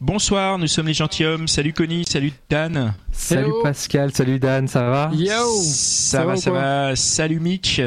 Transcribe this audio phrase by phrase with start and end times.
[0.00, 1.48] Bonsoir, nous sommes les gentilshommes.
[1.48, 2.94] Salut Connie, salut Dan.
[3.10, 3.62] Salut Hello.
[3.64, 5.10] Pascal, salut Dan, ça va?
[5.12, 6.94] Yo Ça, Ça va, ça va.
[6.94, 7.80] Salut Mitch.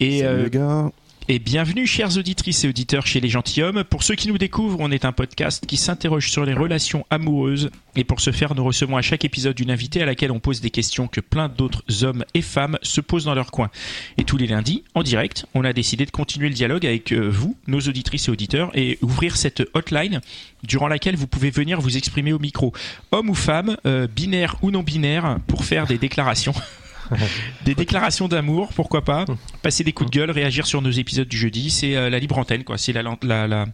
[0.00, 0.90] Et, Salut euh, les gars.
[1.30, 3.84] Et bienvenue, chères auditrices et auditeurs, chez les gentilshommes.
[3.84, 7.70] Pour ceux qui nous découvrent, on est un podcast qui s'interroge sur les relations amoureuses.
[7.96, 10.62] Et pour ce faire, nous recevons à chaque épisode une invitée à laquelle on pose
[10.62, 13.68] des questions que plein d'autres hommes et femmes se posent dans leur coin.
[14.16, 17.28] Et tous les lundis, en direct, on a décidé de continuer le dialogue avec euh,
[17.28, 20.22] vous, nos auditrices et auditeurs, et ouvrir cette hotline
[20.62, 22.72] durant laquelle vous pouvez venir vous exprimer au micro,
[23.12, 26.54] homme ou femme, euh, binaire ou non binaire, pour faire des déclarations.
[27.64, 29.24] des déclarations d'amour, pourquoi pas,
[29.62, 32.38] passer des coups de gueule, réagir sur nos épisodes du jeudi, c'est euh, la libre
[32.38, 32.78] antenne, quoi.
[32.78, 33.66] C'est la, la, la, la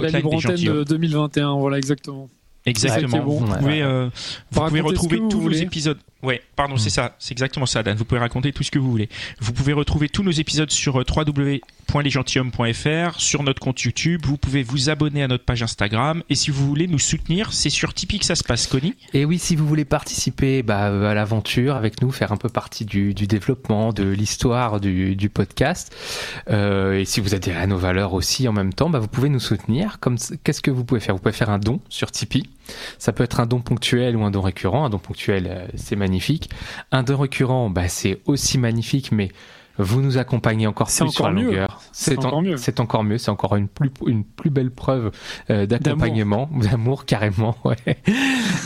[0.00, 2.28] la libre antenne de 2021, voilà exactement.
[2.66, 3.18] Exactement.
[3.24, 3.38] Bon.
[3.40, 4.08] Vous Ouais, pouvez, euh,
[4.50, 5.62] vous pouvez retrouver vous tous nos voulez.
[5.62, 5.98] épisodes.
[6.22, 6.78] Ouais, pardon, Mm.
[6.78, 7.96] c'est ça, c'est exactement ça, Dan.
[7.96, 9.08] Vous pouvez raconter tout ce que vous voulez.
[9.40, 11.04] Vous pouvez retrouver tous nos épisodes sur euh,
[11.92, 14.22] www.lesgentilhommes.fr, sur notre compte YouTube.
[14.24, 16.22] Vous pouvez vous abonner à notre page Instagram.
[16.28, 18.94] Et si vous voulez nous soutenir, c'est sur Tipeee que ça se passe, Connie.
[19.14, 22.84] Et oui, si vous voulez participer bah, à l'aventure avec nous, faire un peu partie
[22.84, 25.94] du, du développement, de l'histoire du, du podcast,
[26.50, 29.28] euh, et si vous adhérez à nos valeurs aussi en même temps, bah, vous pouvez
[29.28, 29.98] nous soutenir.
[30.00, 31.14] Comme Qu'est-ce que vous pouvez faire?
[31.14, 32.44] Vous pouvez faire un don sur Tipeee.
[32.98, 34.84] Ça peut être un don ponctuel ou un don récurrent.
[34.84, 36.50] Un don ponctuel, euh, c'est magnifique.
[36.92, 39.30] Un don récurrent, bah, c'est aussi magnifique, mais
[39.78, 41.44] vous nous accompagnez encore plus sur la encore mieux.
[41.46, 41.80] longueur.
[41.92, 42.56] C'est en- encore mieux.
[42.56, 43.18] C'est encore mieux.
[43.18, 45.10] C'est encore une plus, une plus belle preuve
[45.50, 47.56] euh, d'accompagnement, d'amour carrément.
[47.64, 47.76] Ouais.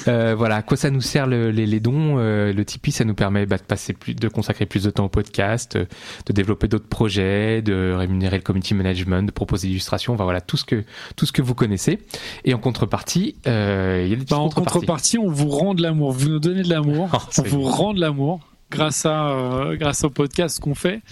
[0.08, 3.04] Euh, voilà, à quoi ça nous sert le- les, les dons euh, Le Tipeee, ça
[3.04, 5.86] nous permet bah, de passer plus, de consacrer plus de temps au podcast, euh,
[6.26, 10.14] de développer d'autres projets, de rémunérer le community management, de proposer des illustrations.
[10.14, 10.84] Enfin voilà, tout ce que
[11.16, 12.00] tout ce que vous connaissez.
[12.44, 15.82] Et en contrepartie, euh, il y a des Bah, en contrepartie, on vous rend de
[15.82, 18.40] l'amour, vous nous donnez de l'amour, Oh, on vous rend de l'amour
[18.72, 21.02] grâce à euh, grâce au podcast qu'on fait.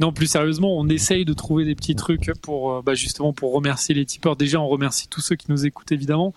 [0.00, 3.52] Non, plus sérieusement, on essaye de trouver des petits trucs pour euh, bah, justement pour
[3.52, 4.34] remercier les tipeurs.
[4.34, 6.34] Déjà, on remercie tous ceux qui nous écoutent évidemment,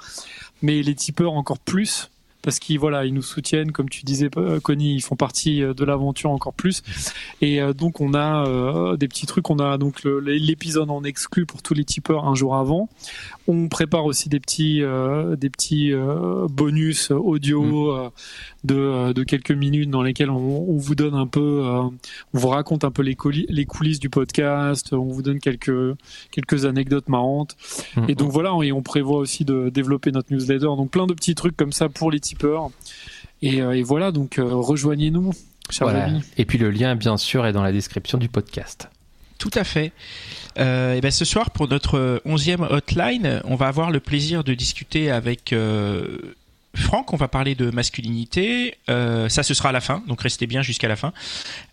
[0.62, 2.10] mais les tipeurs encore plus
[2.42, 5.86] parce qu'ils voilà, ils nous soutiennent, comme tu disais, euh, Connie, ils font partie de
[5.86, 6.84] l'aventure encore plus.
[7.40, 11.74] Et donc on a des petits trucs, on a donc l'épisode en exclu pour tous
[11.74, 12.90] les tipeurs un jour avant.
[13.48, 18.09] On prépare aussi des petits euh, des petits euh, bonus audio euh,
[18.64, 21.92] de, de quelques minutes dans lesquels on, on vous donne un peu, euh, on
[22.34, 23.18] vous raconte un peu les,
[23.50, 25.96] les coulisses du podcast, on vous donne quelques
[26.32, 27.58] quelques anecdotes marrantes.
[27.98, 28.06] Mhm.
[28.08, 30.68] Et donc voilà, et on prévoit aussi de développer notre newsletter.
[30.78, 32.70] Donc plein de petits trucs comme ça pour les tipeurs.
[33.42, 35.32] Et, euh, et voilà, donc euh, rejoignez-nous,
[35.70, 36.06] chers Voilà.
[36.06, 36.22] amis.
[36.38, 38.88] Et puis le lien, bien sûr, est dans la description du podcast.
[39.38, 39.92] Tout à fait.
[40.59, 44.53] Euh, et ben ce soir, pour notre onzième hotline, on va avoir le plaisir de
[44.53, 46.18] discuter avec euh,
[46.75, 47.14] Franck.
[47.14, 48.75] On va parler de masculinité.
[48.90, 51.14] Euh, ça, ce sera à la fin, donc restez bien jusqu'à la fin.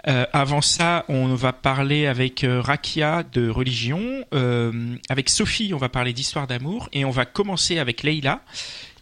[0.09, 4.25] Euh, avant ça, on va parler avec euh, Rakia de religion.
[4.35, 6.89] Euh, avec Sophie, on va parler d'histoire d'amour.
[6.93, 8.43] Et on va commencer avec Leïla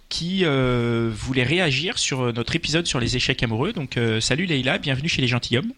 [0.09, 3.72] qui euh, voulait réagir sur notre épisode sur les échecs amoureux.
[3.72, 5.72] Donc euh, salut Leïla, bienvenue chez les gentilshommes.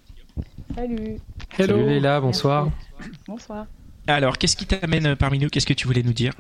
[0.76, 1.16] Salut.
[1.58, 1.76] Hello.
[1.76, 2.68] Salut Leïla, bonsoir.
[3.00, 3.12] Merci.
[3.26, 3.66] Bonsoir.
[4.06, 5.48] Alors, qu'est-ce qui t'amène parmi nous?
[5.48, 6.34] Qu'est-ce que tu voulais nous dire?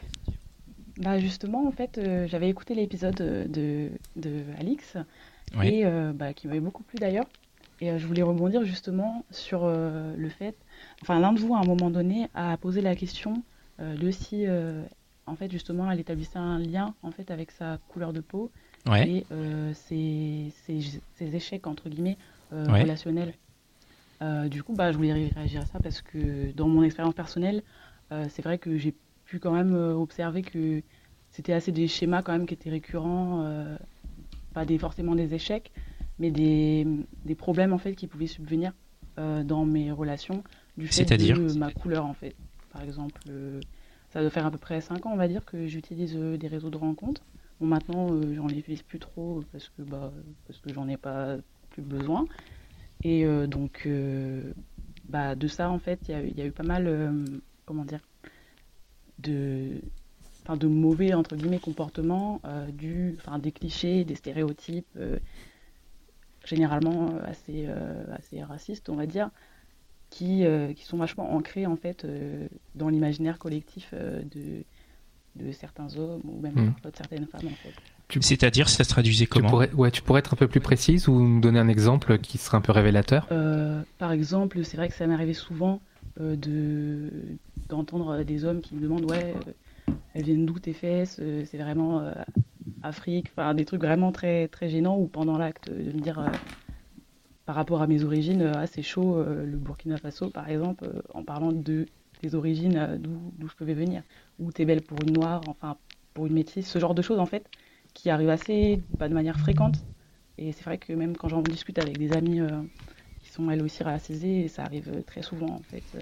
[0.96, 4.96] Bah justement, en fait, euh, j'avais écouté l'épisode euh, de, de Alix
[5.56, 5.68] Oui.
[5.68, 7.30] et euh, bah, qui m'avait beaucoup plu d'ailleurs.
[7.80, 10.58] Et euh, je voulais rebondir justement sur euh, le fait,
[11.02, 13.44] enfin l'un de vous à un moment donné a posé la question
[13.80, 14.84] euh, de si, euh,
[15.26, 18.52] en fait justement, elle établissait un lien en fait avec sa couleur de peau
[18.86, 19.08] Ouais.
[19.08, 22.18] et euh, ses, ses- ses échecs entre guillemets
[22.52, 22.82] euh, Ouais.
[22.82, 23.34] relationnels.
[24.22, 27.62] Euh, du coup, bah, je voulais réagir à ça parce que dans mon expérience personnelle,
[28.12, 28.94] euh, c'est vrai que j'ai
[29.24, 30.82] pu quand même euh, observer que
[31.30, 33.76] c'était assez des schémas quand même qui étaient récurrents, euh,
[34.52, 35.70] pas des, forcément des échecs,
[36.18, 36.86] mais des,
[37.24, 38.72] des problèmes en fait qui pouvaient subvenir
[39.44, 40.42] dans mes relations
[40.78, 42.34] du fait de ma couleur en fait.
[42.72, 43.20] Par exemple,
[44.08, 46.70] ça doit faire à peu près 5 ans on va dire que j'utilise des réseaux
[46.70, 47.20] de rencontres.
[47.60, 50.10] Bon maintenant j'en utilise plus trop parce que bah
[50.46, 51.36] parce que j'en ai pas
[51.68, 52.24] plus besoin.
[53.02, 54.52] Et euh, donc euh,
[55.08, 56.86] bah de ça en fait il y, a eu- il y a eu pas mal
[56.86, 58.00] euh, comment dire
[59.18, 59.80] de
[60.56, 62.40] de mauvais entre guillemets comportements
[62.72, 64.98] du enfin des clichés des stéréotypes
[66.44, 69.30] généralement assez euh, assez racistes on va dire
[70.10, 74.64] qui, euh, qui sont vachement ancrés en fait euh, dans l'imaginaire collectif de,
[75.36, 76.62] de certains hommes ou même Mm.
[76.62, 77.74] parfois de certaines femmes en fait.
[78.20, 81.08] C'est-à-dire, ça se traduisait Tu comment pourrais, ouais, tu pourrais être un peu plus précise
[81.08, 83.28] ou nous donner un exemple qui serait un peu révélateur?
[83.30, 85.80] Euh, par exemple, c'est vrai que ça m'est arrivé souvent
[86.20, 87.10] euh, de
[87.68, 89.52] d'entendre des hommes qui me demandent ouais, euh,
[90.14, 91.20] elles viennent d'où tes fesses?
[91.44, 92.12] C'est vraiment euh,
[92.82, 96.26] Afrique, enfin des trucs vraiment très très gênants ou pendant l'acte de me dire euh,
[97.46, 100.84] par rapport à mes origines, euh, ah c'est chaud euh, le Burkina Faso par exemple,
[100.84, 101.86] euh, en parlant de
[102.22, 104.02] des origines, euh, d'où d'où je pouvais venir,
[104.38, 105.76] ou t'es belle pour une noire, enfin
[106.14, 107.48] pour une métisse, ce genre de choses en fait
[107.94, 109.76] qui arrivent assez, pas de manière fréquente.
[110.38, 112.48] Et c'est vrai que même quand j'en discute avec des amis euh,
[113.22, 115.82] qui sont elles aussi racisées, ça arrive euh, très souvent en fait.
[115.94, 116.00] euh.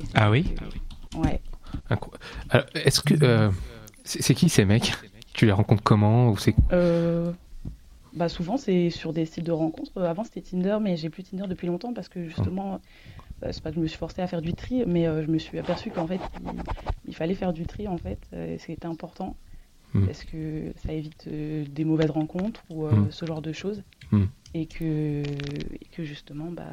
[0.00, 0.54] Et c'est Ah oui
[1.16, 1.40] Ouais.
[2.50, 3.50] Alors, Est-ce que euh,
[4.04, 4.92] c'est qui ces mecs?
[5.34, 7.32] Tu les rencontres comment ou c'est Euh,
[8.14, 10.02] bah souvent c'est sur des sites de rencontres.
[10.02, 12.80] Avant c'était Tinder, mais j'ai plus Tinder depuis longtemps parce que justement,
[13.42, 15.38] euh, c'est pas que je me suis forcée à faire du tri, mais je me
[15.38, 16.50] suis aperçue qu'en fait il,
[17.08, 18.18] il fallait faire du tri en fait,
[18.58, 19.36] c'était important
[19.94, 20.06] Mm.
[20.06, 23.10] parce que ça évite euh, des mauvaises rencontres ou euh, Mm.
[23.10, 23.82] ce genre de choses.
[24.10, 24.24] Mm.
[24.54, 24.82] Et que,
[25.22, 26.72] et que justement, bah,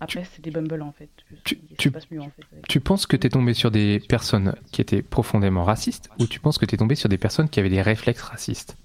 [0.00, 1.08] après c'est des Bumble en fait.
[1.44, 2.42] Tu- tu- passe mieux en fait.
[2.68, 6.40] Tu penses que tu es tombé sur des personnes qui étaient profondément racistes ou tu
[6.40, 8.76] penses que tu es tombé sur des personnes qui avaient des réflexes racistes?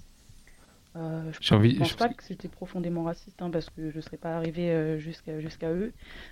[0.95, 4.17] Euh, je envie- pense je- pas que c'était profondément raciste, hein, parce que je serais
[4.17, 5.91] pas arrivée euh, jusqu'à eux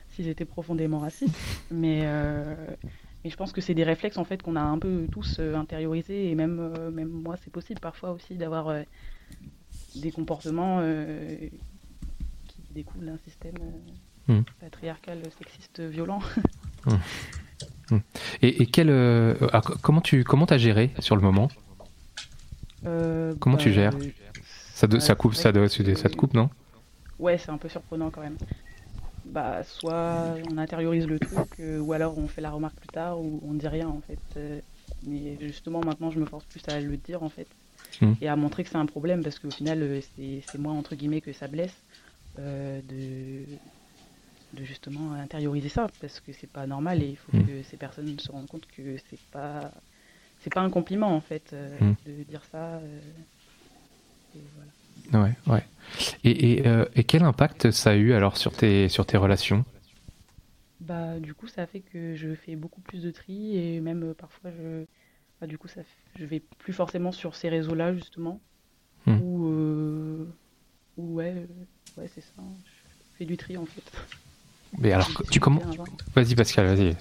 [0.10, 1.36] s'ils étaient profondément racistes.
[1.72, 2.54] mais, euh,
[3.24, 5.56] mais je pense que c'est des réflexes en fait qu'on a un peu tous euh,
[5.56, 8.82] intériorisés et même euh, même moi c'est possible parfois aussi d'avoir euh,
[9.96, 10.80] des comportements
[12.48, 13.92] qui découlent d'un système euh,
[14.28, 14.42] Mm.
[14.60, 16.22] patriarcal, sexiste, violent.
[18.44, 21.50] Et, et quel, euh, ah, co- comment tu comment as géré sur le moment?
[22.86, 23.96] Euh, Comment tu gères?
[23.96, 24.12] Euh,
[24.76, 26.50] ça, de- ça coupe ça te coupe non?
[27.20, 28.38] Ouais, c'est un peu surprenant quand même.
[29.32, 33.20] Bah, soit on intériorise le truc, euh, ou alors on fait la remarque plus tard,
[33.22, 34.20] ou on dit rien en fait.
[34.38, 34.62] Euh,
[35.04, 37.48] mais justement, maintenant, je me force plus à le dire en fait,
[38.02, 38.14] Hmm.
[38.22, 41.22] et à montrer que c'est un problème, parce qu'au final, euh, c'est moi entre guillemets
[41.22, 41.86] que ça blesse
[42.38, 43.60] de
[44.54, 47.46] de justement intérioriser ça, parce que c'est pas normal et il faut Hmm.
[47.48, 49.72] que ces personnes se rendent compte que c'est pas
[50.40, 51.94] c'est pas un compliment en fait Hmm.
[52.06, 52.82] de dire ça.
[54.34, 54.72] et voilà.
[55.14, 55.64] Ouais, ouais.
[56.24, 59.66] Et, et, euh, et quel impact ça a eu alors sur tes, sur tes relations?
[60.80, 64.14] Bah, du coup, ça fait que je fais beaucoup plus de tri et même euh,
[64.14, 64.86] parfois, je,
[65.40, 68.40] bah, du coup, ça, fait- je vais plus forcément sur ces réseaux-là, justement.
[69.06, 69.18] Hmm.
[69.22, 70.26] Ou, euh,
[70.98, 71.46] ou ouais,
[71.98, 72.42] ouais, c'est ça.
[72.66, 73.84] Je fais du tri en fait.
[74.78, 75.62] Mais alors, tu comment.
[76.16, 76.96] Vas-y Pascal, vas-y.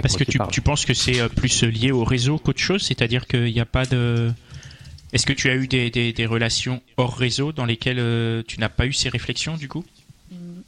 [0.00, 3.52] Parce que tu, tu penses que c'est plus lié au réseau qu'autre chose, c'est-à-dire qu'il
[3.52, 4.32] n'y a pas de.
[5.12, 8.58] Est-ce que tu as eu des, des- des relations hors réseau dans lesquelles euh, tu
[8.60, 9.84] n'as pas eu ces réflexions du coup?
[10.30, 10.62] Hmm,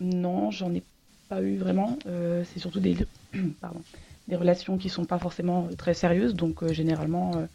[0.00, 0.86] Non, j'en ai
[1.28, 1.98] pas eu vraiment.
[2.06, 2.96] Euh, c'est surtout des,
[3.60, 3.84] pardon,
[4.28, 6.34] des relations qui sont pas forcément euh, très sérieuses.
[6.34, 7.46] Donc, euh, généralement, euh,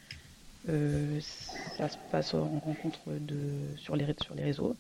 [0.69, 4.79] euh, ça se passe en rencontre de, sur, les, sur les réseaux.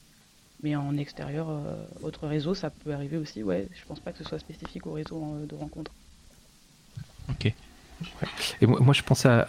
[0.63, 3.43] Mais en extérieur, euh, autre réseau, ça peut arriver aussi.
[3.43, 5.95] Ouais, je pense pas que ce soit spécifique au réseau euh, de rencontre.
[7.29, 7.53] Ok.
[8.61, 9.47] Et moi, moi, je pense à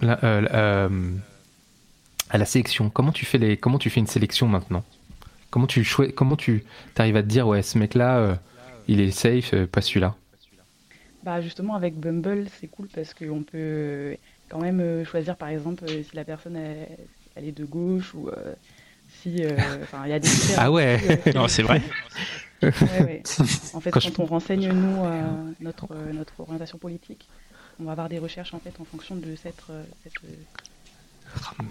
[0.00, 0.88] la, euh, la- euh,
[2.30, 2.90] à la sélection.
[2.90, 4.84] Comment tu fais les, comment tu fais une sélection maintenant?
[5.50, 5.84] Comment tu
[6.16, 6.64] comment tu
[6.98, 8.38] arrives à te dire ouais ce mec là
[8.88, 10.16] il est safe, euh, pas celui-là?
[11.22, 14.16] Bah justement avec Bumble c'est cool parce qu'on peut euh,
[14.48, 18.14] quand même euh, choisir par exemple euh, si la personne elle, elle est de gauche
[18.14, 18.54] ou euh,
[19.08, 21.00] si euh, enfin il y a des Ah ouais.
[21.02, 21.82] euh, Non, c'est vrai.
[22.80, 23.26] Ouais, ouais.
[23.72, 27.30] En fait, Quand quand, je- on renseigne nous euh, notre euh, notre orientation politique,
[27.80, 31.62] on va avoir des recherches en fait en fonction de cette, euh, cette, euh,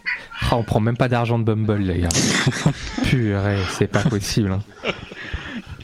[0.42, 2.10] Ah, on prend même pas d'argent de Bumble les gars.
[3.06, 4.52] Purée, c'est pas possible.
[4.52, 4.64] hein.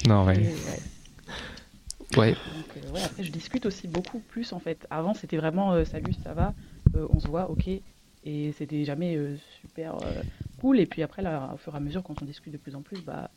[0.07, 0.43] Non et, ouais.
[0.43, 2.17] ouais.
[2.17, 2.31] Ouais.
[2.31, 2.37] Donc,
[2.85, 4.87] euh, ouais, après je discute aussi beaucoup plus en fait.
[4.89, 6.53] Avant c'était vraiment euh, salut ça va,
[6.95, 7.67] Euh, on se voit ok
[8.25, 9.17] et c'était jamais
[9.61, 9.95] super
[10.59, 12.75] cool et puis après là au fur et à mesure quand on discute de plus
[12.75, 13.29] en plus bah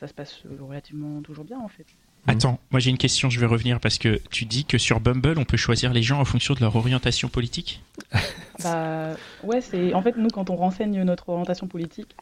[0.00, 1.86] ça se passe relativement toujours bien en fait.
[2.26, 5.38] Attends, moi j'ai une question, je vais revenir parce que tu dis que sur Bumble
[5.38, 7.82] on peut choisir les gens en fonction de leur orientation politique
[8.62, 12.14] Bah ouais, c'est en fait nous quand on renseigne notre orientation politique,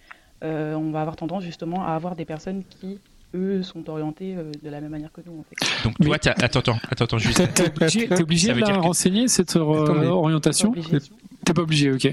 [0.44, 2.98] euh, on va avoir tendance justement à avoir des personnes qui
[3.34, 5.84] eux sont orientées euh, de la même manière que nous en fait.
[5.84, 7.42] Donc Mais- toi, attends, attends, attends, juste.
[7.54, 10.72] T'es obligé, t'es obligé de la que- renseigner cette euh, Attends, mais- orientation.
[11.44, 12.08] T'es pas obligé, ok.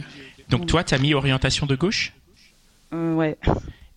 [0.50, 2.14] Donc toi, t'as mis orientation de gauche?
[2.94, 3.38] Euh, ouais.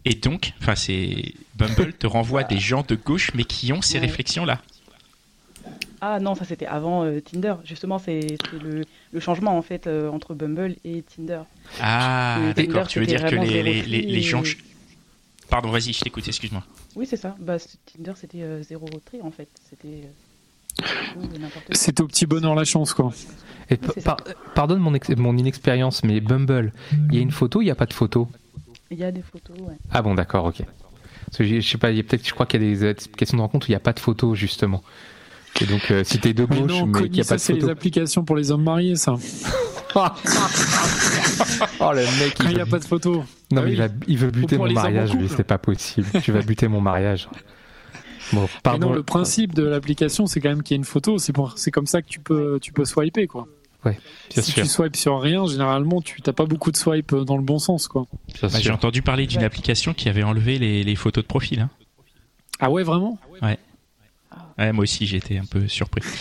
[0.05, 3.95] Et donc, enfin c'est Bumble te renvoie des gens de gauche mais qui ont ces
[3.99, 4.07] Ouais.
[4.07, 4.61] réflexions-là.
[6.01, 7.55] Ah non, ça c'était avant euh, Tinder.
[7.65, 11.41] Justement, c'est le, le changement en fait euh, entre Bumble et Tinder.
[11.81, 12.87] Ah, d'accord.
[12.87, 14.57] Tu veux dire que les, les, les, les gens, et-
[15.51, 16.63] Pardon, vas-y, je t'écoute, excuse-moi.
[16.95, 17.35] Oui, c'est ça.
[17.41, 17.57] Bah,
[17.93, 19.49] Tinder, c'était euh, zéro tri en fait.
[19.69, 20.87] C'était euh.
[21.73, 23.13] C'était au petit bonheur la chance, quoi.
[23.71, 24.19] Et par-
[24.55, 26.73] pardonne mon, ex- mon inexpérience, mais Bumble,
[27.11, 28.29] il y a une photo, il n'y a pas de photo?
[28.91, 29.77] Il y a des photos, ouais.
[29.93, 30.63] Ah bon, d'accord, ok.
[31.27, 32.85] Parce que je sais pas, il y a peut-être, je crois qu'il y a des
[32.89, 34.83] applications de rencontre où il n'y a pas de photo justement.
[35.61, 37.37] Et donc, euh, si t'es de Mais gauche, non, mais qu'il n'y a ça pas
[37.37, 39.17] de c'est les applications pour les hommes mariés, ça.
[41.81, 43.25] oh le mec, il il n'y a pas de photo.
[43.51, 46.07] non, Ah mais il, va- il veut buter mon mariage, lui, c'est pas possible.
[46.23, 47.29] tu vas buter mon mariage.
[48.33, 48.89] Bon, Mais pardon.
[48.89, 51.17] non, le principe de l'application, c'est quand même qu'il y ait une photo.
[51.19, 53.49] C'est pour, c'est comme ça que tu peux, tu peux swiper, quoi.
[53.85, 57.37] Bien si sûr, tu swipes sur rien, généralement, tu t'as pas beaucoup de swipe dans
[57.37, 58.07] le bon sens, quoi.
[58.43, 59.45] Bah, J'ai entendu parler d'une Ouais.
[59.47, 61.61] application qui avait enlevé les, les photos de profil.
[61.61, 61.71] hein.
[62.61, 63.19] Ah ouais, vraiment?
[63.41, 66.03] Ouais, moi aussi, j'étais un peu surpris.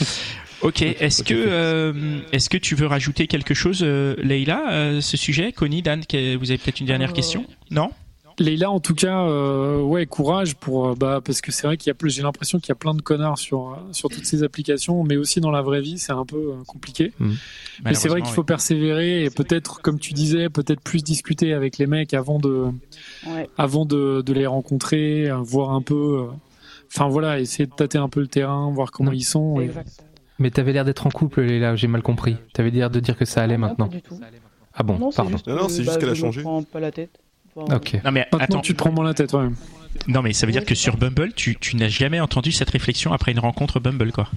[0.62, 5.16] Ok, est-ce que, euh, est-ce que tu veux rajouter quelque chose, euh, Leïla, à ce
[5.16, 5.52] sujet?
[5.52, 7.46] Connie, Dan, vous avez peut-être une dernière Euh, question?
[7.70, 7.92] Non?
[8.40, 11.90] Leïla, en tout cas, euh, ouais, courage pour, euh, bah, parce que c'est vrai qu'il
[11.90, 14.26] y a, plus- j'ai l'impression qu'il y a plein de connards sur, euh, sur toutes
[14.26, 17.14] ces applications, mais aussi dans la vraie vie, c'est un peu compliqué.
[17.84, 21.80] Mais c'est vrai qu'il faut persévérer et peut-être, comme tu disais, peut-être plus discuter avec
[21.80, 22.66] les mecs avant de,
[23.28, 23.50] Ouais.
[23.58, 26.32] avant de, de les rencontrer, voir un peu, euh,
[26.94, 29.18] enfin voilà, essayer de tâter un peu le terrain, voir comment Non.
[29.18, 29.60] ils sont.
[29.62, 29.72] Et...
[30.38, 32.36] Mais t'avais l'air d'être en couple, là, j'ai mal compris.
[32.54, 33.88] T'avais l'air de dire que ça allait Ah non, maintenant.
[33.88, 34.20] Pas du tout.
[34.76, 35.32] Ah bon, non, pardon.
[35.32, 36.42] juste, Non, c'est juste qu'elle a je changé.
[36.44, 37.10] prends pas la tête.
[37.58, 37.94] Enfin, Ok.
[38.04, 39.48] Non mais Maintenant, attends, tu te prends moins la tête, ouais.
[40.08, 40.98] non mais ça veut dire que c'est sur.
[40.98, 44.28] Bumble, tu, tu n'as jamais entendu cette réflexion après une rencontre Bumble, quoi.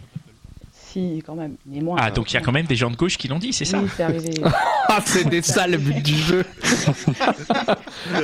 [0.92, 1.54] Si, quand même.
[1.66, 1.96] Mais moi.
[2.00, 3.64] Ah, donc il y a quand même des gens de gauche qui l'ont dit, c'est
[3.64, 4.30] ça Oui, c'est arrivé.
[4.92, 6.44] Ah, c'était ça le but du jeu.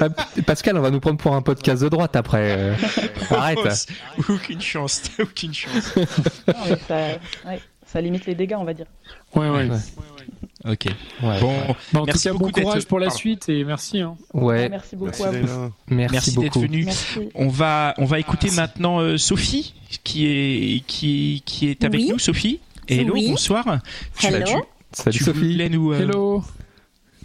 [0.00, 0.08] Ah,
[0.44, 2.56] Pascal, on va nous prendre pour un podcast de droite après.
[2.58, 2.74] euh.
[3.30, 3.86] Arrête.
[4.28, 5.94] aucune chance, t'as aucune chance.
[5.96, 6.96] Non, mais ça,
[7.48, 8.86] ouais, ça limite les dégâts, on va dire.
[9.34, 9.68] Ouais, ouais.
[9.70, 9.78] Ouais.
[10.64, 10.86] Ok.
[11.22, 11.40] Ouais.
[11.40, 11.52] Bon,
[11.92, 13.18] Bah, en Merci tout cas, bon beaucoup d'être- courage pour la Pardon.
[13.18, 14.00] suite et merci.
[14.00, 14.16] Hein.
[14.32, 15.72] Ouais, Merci beaucoup Merci à vous.
[15.88, 16.84] Merci, merci d'être venu.
[16.86, 17.18] Merci.
[17.34, 22.08] On va, on va écouter maintenant euh, Sophie, qui est, qui, qui est avec Oui.
[22.10, 22.18] nous.
[22.18, 23.28] Sophie, hello, Oui.
[23.30, 23.64] bonsoir.
[24.22, 24.44] Hello.
[24.46, 24.54] tu,
[24.92, 25.38] Salut tu Sophie.
[25.52, 26.42] voulais nous, euh, Hello.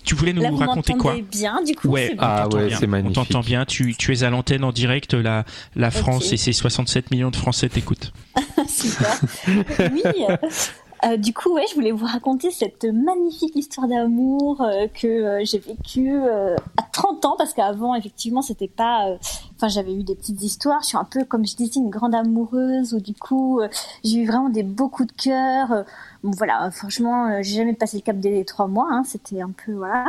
[0.04, 1.88] tu voulais nous Là, vous raconter quoi bien, du coup.
[1.88, 2.22] Ouais, on bon.
[2.22, 2.78] Ah ouais, bien.
[2.80, 3.16] c'est On magnifique.
[3.16, 3.66] t'entend bien.
[3.66, 5.14] Tu, tu es à l'antenne en direct.
[5.14, 5.46] La,
[5.78, 8.12] la France et ses 67 millions de Français t'écoutent.
[8.68, 9.22] Super.
[9.48, 10.04] oui.
[11.04, 15.42] euh, du coup, ouais, je voulais vous raconter cette magnifique histoire d'amour euh, que euh,
[15.44, 19.10] j'ai vécue euh, à 30 ans, parce qu'avant, effectivement, c'était pas.
[19.10, 19.18] euh,
[19.56, 20.82] Enfin, j'avais eu des petites histoires.
[20.82, 23.68] Je suis un peu, comme je disais, une grande amoureuse, où du coup, euh,
[24.04, 25.86] j'ai eu vraiment des beaux coups de cœur.
[26.24, 28.88] bon, voilà, franchement, j'ai jamais passé le cap des trois mois.
[28.90, 30.06] Hein, c'était un peu voilà.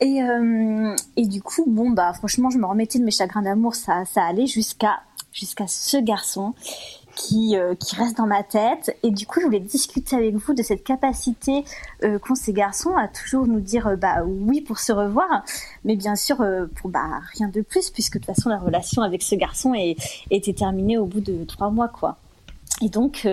[0.00, 0.18] Et
[1.16, 3.76] et du coup, bon bah, franchement, je me remettais de mes chagrins d'amour.
[3.76, 5.00] Ça, ça allait jusqu'à
[5.32, 6.54] jusqu'à ce garçon
[7.14, 8.96] qui, euh, qui reste dans ma tête.
[9.02, 11.64] Et du coup, je voulais discuter avec vous de cette capacité
[12.04, 15.44] euh, qu'ont ces garçons à toujours nous dire euh, bah oui pour se revoir,
[15.84, 16.44] mais bien sûr
[16.76, 19.74] pour bah rien de plus, puisque de toute façon la relation avec ce garçon
[20.30, 22.16] était terminée au bout de trois mois, quoi.
[22.82, 23.28] Et donc,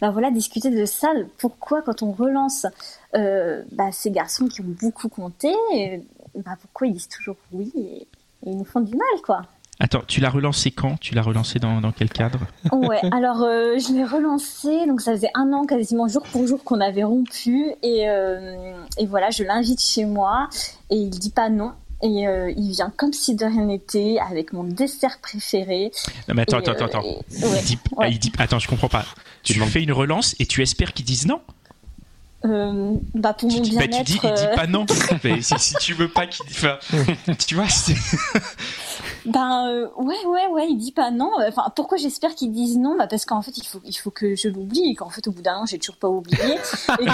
[0.00, 1.08] bah voilà, discuter de ça.
[1.38, 2.66] Pourquoi, quand on relance
[3.12, 5.52] bah, ces garçons qui ont beaucoup compté,
[6.34, 8.06] bah, pourquoi ils disent toujours oui et,
[8.46, 9.42] et ils nous font du mal, quoi.
[9.78, 10.98] Attends, tu l'as relancé quand?
[11.00, 12.38] Tu l'as relancé dans, dans quel cadre?
[12.72, 16.64] Ouais, alors euh, je l'ai relancé, donc ça faisait un an quasiment jour pour jour
[16.64, 20.48] qu'on avait rompu, et, euh, et voilà, je l'invite chez moi,
[20.88, 24.54] et il dit pas non, et euh, il vient comme si de rien n'était, avec
[24.54, 25.90] mon dessert préféré.
[26.28, 27.02] Non mais attends, Et, attends, attends.
[27.02, 27.62] et- Il ouais.
[27.62, 28.10] dit, ouais.
[28.12, 29.04] il dit, attends, je comprends pas.
[29.42, 31.40] Tu demandes- fais une relance et tu espères qu'ils disent non?
[32.44, 34.04] Euh, bah pour mon tu, bah, tu bien-être.
[34.06, 34.86] dis, il dit pas non.
[35.24, 36.78] mais si, si tu veux pas qu'il enfin,
[37.46, 37.94] tu vois, c'est-
[39.26, 42.96] Ben euh, ouais ouais ouais il dit pas non enfin pourquoi j'espère qu'ils disent non?
[42.96, 45.32] Bah parce qu'en fait il faut il faut que je l'oublie et qu'en fait au
[45.32, 47.06] bout d'un an j'ai toujours pas oublié et que, et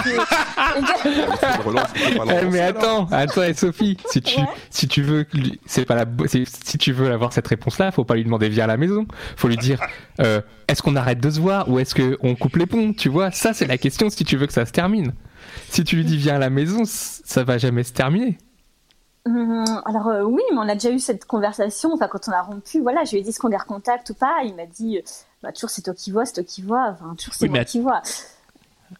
[0.82, 4.46] que- Une relance, c'est pas Eh, mais attends, attends, et Sophie, si tu, Ouais.
[4.70, 5.26] si tu veux,
[5.66, 8.68] c'est pas la, si tu veux avoir cette réponse-là, faut pas lui demander viens à
[8.68, 9.06] la maison.
[9.36, 9.80] Faut lui dire,
[10.20, 13.30] euh, est-ce qu'on arrête de se voir ou est-ce qu'on coupe les ponts, tu vois?
[13.30, 15.12] Ça, c'est la question si tu veux que ça se termine.
[15.70, 18.38] Si tu lui dis viens à la maison, ça va jamais se terminer.
[19.24, 22.42] Hum, alors euh, oui mais on a déjà eu cette conversation enfin quand on a
[22.42, 24.42] rompu voilà je lui ai dit est-ce qu'on les recontacte ou pas?
[24.44, 25.02] Il m'a dit euh,
[25.44, 27.60] bah toujours c'est toi qui vois c'est toi qui vois enfin toujours c'est Oui, moi
[27.60, 28.02] mais qui vois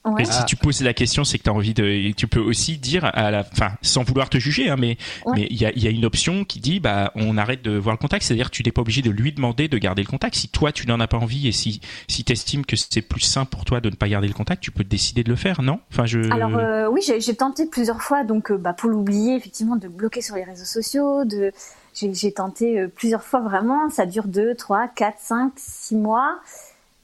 [0.04, 0.12] Ouais.
[0.18, 1.84] Mais si tu poses la question, c'est que tu as envie de.
[1.84, 4.96] et Tu peux aussi dire, à la, enfin, sans vouloir te juger, hein, mais
[5.26, 5.32] Ouais.
[5.37, 7.76] mais il y a, il y a une option qui dit, bah, on arrête de
[7.76, 8.25] voir le contact.
[8.25, 10.34] C'est-à-dire, que tu n'es pas obligé de lui demander de garder le contact.
[10.34, 13.44] Si toi, tu n'en as pas envie et si si t'estimes que c'est plus sain
[13.44, 15.80] pour toi de ne pas garder le contact, tu peux décider de le faire, non?
[15.90, 16.30] Enfin, je.
[16.32, 19.88] Alors euh, oui, j'ai j'ai tenté plusieurs fois, donc euh, bah, pour l'oublier, effectivement, de
[19.88, 21.52] bloquer sur les réseaux sociaux, de
[21.94, 26.38] j'ai j'ai tenté euh, plusieurs fois vraiment, ça dure 2, 3, 4, 5, 6 mois,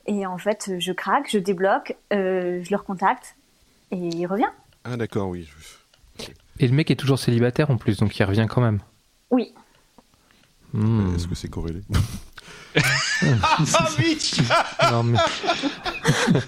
[0.09, 3.37] et en fait, je craque, je débloque, euh, je le recontacte,
[3.91, 4.51] et il revient.
[4.85, 5.49] Ah d'accord, oui.
[6.59, 8.81] Et le mec est toujours célibataire en plus, donc il revient quand même.
[9.31, 9.55] Oui.
[10.73, 11.15] Hmm.
[11.15, 11.83] Est-ce que c'est corrélé?
[13.23, 14.19] Ah oui
[14.93, 15.19] Non, mais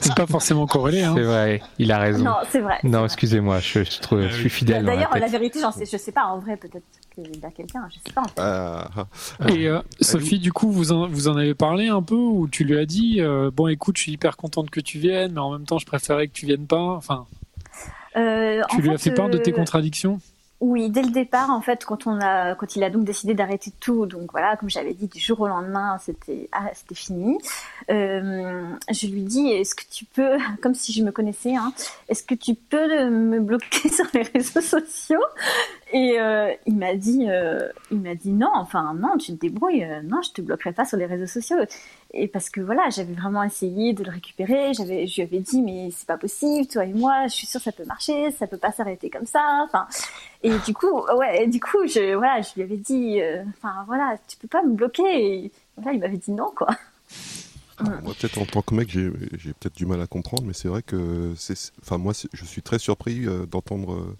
[0.00, 1.02] C'est pas forcément corrélé.
[1.02, 1.14] Hein.
[1.16, 2.24] c'est vrai, il a raison.
[2.24, 2.78] Non, c'est vrai.
[2.84, 4.84] Non, excusez-moi, je, je trouve- je suis fidèle.
[4.84, 6.24] la D'ailleurs, la vérité, j'en sais, je sais pas.
[6.24, 6.84] En vrai, peut-être
[7.14, 7.86] qu'il y a quelqu'un.
[7.90, 8.22] Je sais pas.
[8.22, 8.40] en fait.
[8.40, 9.50] Ah, ah.
[9.50, 12.64] Et euh, Sophie, du coup, vous en, vous en avez parlé un peu ou tu
[12.64, 15.52] lui as dit euh, bon, écoute, je suis hyper contente que tu viennes, mais en
[15.52, 16.76] même temps, je préférais que tu viennes pas.
[16.96, 17.26] Enfin,
[18.16, 20.18] Euh, tu en lui as fait part de tes contradictions?
[20.60, 23.72] Oui, dès le départ, en fait, quand on a, quand il a donc décidé d'arrêter
[23.80, 27.38] tout, donc voilà, comme j'avais dit, du jour au lendemain, c'était, ah, c'était fini.
[27.90, 31.72] Euh, je lui dis, est-ce que tu peux, comme si je me connaissais, hein,
[32.08, 35.24] est-ce que tu peux me bloquer sur les réseaux sociaux?
[35.92, 39.84] Et euh, il m'a dit, euh, il m'a dit non, enfin non, tu te débrouilles,
[39.84, 41.56] euh, non, je te bloquerai pas sur les réseaux sociaux.
[42.12, 45.62] Et parce que voilà, j'avais vraiment essayé de le récupérer, j'avais, je lui avais dit,
[45.62, 48.48] mais c'est pas possible, toi et moi, je suis sûre que ça peut marcher, ça
[48.48, 49.64] peut pas s'arrêter comme ça.
[49.64, 49.86] Enfin.
[50.42, 53.84] Et du coup, ouais, et du coup, je, voilà, je lui avais dit, euh, enfin
[53.86, 55.44] voilà, tu peux pas me bloquer.
[55.44, 56.68] Et voilà, il m'avait dit non, quoi.
[58.02, 60.68] Moi, peut-être en tant que mec, j'ai j'ai peut-être du mal à comprendre, mais c'est
[60.68, 61.72] vrai que c'est.
[61.80, 64.16] Enfin, moi, je suis très surpris euh, d'entendre euh,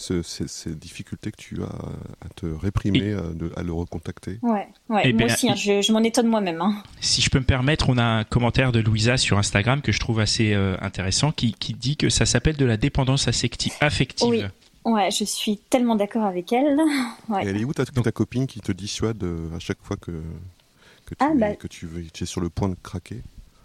[0.00, 4.38] ce- ces, ces difficultés que tu as à te réprimer, à, de- à le recontacter.
[4.42, 5.02] Ouais, ouais.
[5.04, 6.60] Eh moi ben, aussi, hein, je, je m'en étonne moi-même.
[6.60, 6.82] Hein.
[7.00, 10.00] Si je peux me permettre, on a un commentaire de Louisa sur Instagram que je
[10.00, 14.28] trouve assez euh, intéressant qui, qui dit que ça s'appelle de la dépendance affecti- affective.
[14.30, 14.42] Oui.
[14.92, 16.78] Ouais, je suis tellement d'accord avec elle.
[17.28, 17.44] Ouais.
[17.44, 20.10] Et elle est où ta, ta copine qui te dissuade euh, à chaque fois que,
[21.06, 21.54] que, tu, Ah, es, bah.
[21.56, 21.86] que tu
[22.20, 23.20] es sur le point de craquer?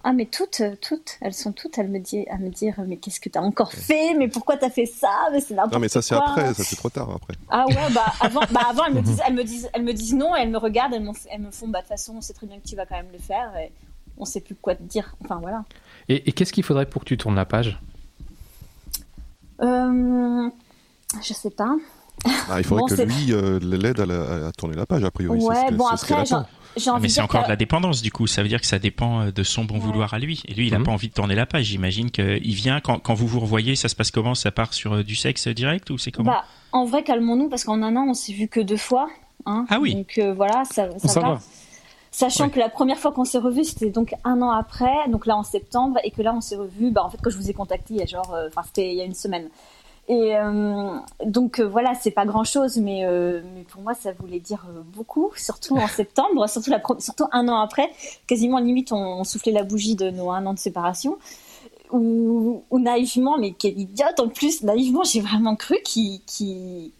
[0.07, 2.97] Ah, mais toutes, euh, toutes, elles sont toutes à me dire, à me dire, mais
[2.97, 4.13] qu'est-ce que t'as encore fait?
[4.13, 5.09] Mais pourquoi t'as fait ça?
[5.31, 5.77] Mais c'est n'importe quoi.
[5.79, 7.33] Non, mais ça, c'est après, ça, c'est trop tard après.
[7.49, 10.13] Ah ouais, bah avant, bah avant elles, me disent, elles, me disent, elles me disent
[10.13, 12.33] non et elles me regardent, elles, elles me font, bah de toute façon, on sait
[12.33, 13.71] très bien que tu vas quand même le faire et
[14.19, 15.15] on sait plus quoi te dire.
[15.23, 15.63] Enfin voilà.
[16.07, 17.79] Et, et qu'est-ce qu'il faudrait pour que tu tournes la page?
[19.61, 20.49] Euh,
[21.23, 21.75] je sais pas.
[22.49, 25.11] Ah, il faudrait Bon, que lui euh, l'aide à, la- à tourner la page, a
[25.11, 25.39] priori.
[25.41, 26.23] c'est ce Ouais, que- bon après,
[26.91, 28.27] envie mais c'est encore que- de la dépendance du coup.
[28.27, 29.79] Ça veut dire que ça dépend euh, de son bon Ouais.
[29.81, 30.41] vouloir à lui.
[30.47, 30.85] Et lui, il n'a Mhm.
[30.85, 31.65] pas envie de tourner la page.
[31.65, 34.35] J'imagine qu'il vient quand, quand vous vous revoyez, ça se passe comment?
[34.35, 36.31] Ça part sur euh, du sexe direct ou c'est comment?
[36.31, 39.09] Bah, en vrai, calmons-nous parce qu'en un an, on s'est vu que deux fois.
[39.45, 39.95] Hein, Ah oui.
[39.95, 41.39] Donc euh, voilà, ça, ça, Ça va.
[42.11, 42.49] Sachant Ouais.
[42.49, 45.43] que la première fois qu'on s'est revu, c'était donc un an après, donc là en
[45.43, 47.93] septembre, et que là on s'est revu, bah en fait quand je vous ai contacté,
[47.95, 49.49] il y a genre, euh, enfin c'était il y a une semaine.
[50.07, 54.11] Et euh, donc euh, voilà, c'est pas grand chose, mais, euh, mais pour moi ça
[54.13, 54.63] voulait dire
[54.95, 57.89] beaucoup, surtout en septembre, surtout, la, pro- surtout un an après,
[58.27, 61.17] quasiment limite on, on soufflait la bougie de nos un an de séparation.
[61.91, 66.91] Ou, ou naïvement, mais quelle idiote en plus, naïvement j'ai vraiment cru qu'il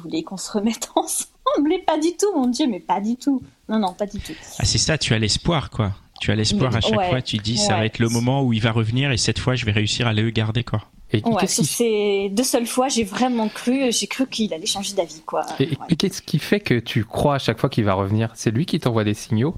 [0.00, 3.42] voulait qu'on se remette ensemble, et pas du tout, mon Dieu, mais pas du tout.
[3.68, 4.34] Non, non, pas du tout.
[4.58, 5.92] Ah, c'est ça, tu as l'espoir quoi.
[6.20, 7.08] Tu as l'espoir à chaque Ouais.
[7.10, 9.54] fois, tu dis ça va être le moment où il va revenir et cette fois
[9.56, 10.80] je vais réussir à le garder quoi.
[11.12, 14.94] Et Ouais, sur ces deux seules fois, j'ai vraiment cru, j'ai cru qu'il allait changer
[14.94, 15.42] d'avis, quoi.
[15.60, 15.76] et- Ouais.
[15.90, 18.30] et qu'est-ce qui fait que tu crois à chaque fois qu'il va revenir?
[18.34, 19.54] C'est lui qui t'envoie des signaux?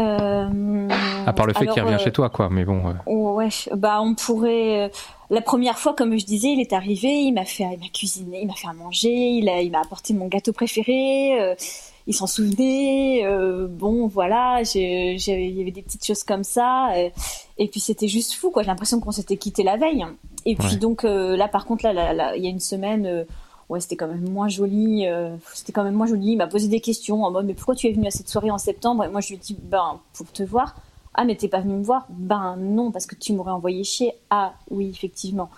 [0.00, 0.88] Euh,
[1.26, 2.48] À part le fait qu'il revient euh, chez toi, quoi.
[2.50, 2.82] Mais bon.
[2.88, 4.86] euh, Ouais, bah on pourrait.
[4.86, 4.88] euh,
[5.30, 8.40] La première fois, comme je disais, il est arrivé, il m'a fait, il m'a cuisiné,
[8.42, 11.54] il m'a fait à manger, il a, il m'a apporté mon gâteau préféré.
[12.02, 13.22] Euh, il s'en souvenait.
[13.24, 16.92] euh, bon, voilà, il y avait des petites choses comme ça.
[16.94, 17.10] euh,
[17.58, 18.62] et puis c'était juste fou, quoi.
[18.62, 20.04] J'ai l'impression qu'on s'était quitté la veille.
[20.44, 20.76] Et puis Ouais.
[20.76, 23.06] donc euh, là, par contre, là, là, là, il y a une semaine.
[23.06, 23.24] euh,
[23.68, 25.06] Ouais, c'était quand même moins joli.
[25.54, 26.32] c'était quand même moins joli.
[26.32, 28.50] Il m'a posé des questions en mode mais pourquoi tu es venu à cette soirée
[28.50, 29.02] en septembre?
[29.04, 30.74] Et moi je lui ai dit ben pour te voir.
[31.14, 32.04] Ah mais t'es pas venu me voir?
[32.10, 34.12] Ben non parce que tu m'aurais envoyé chier.
[34.28, 35.48] Ah oui effectivement.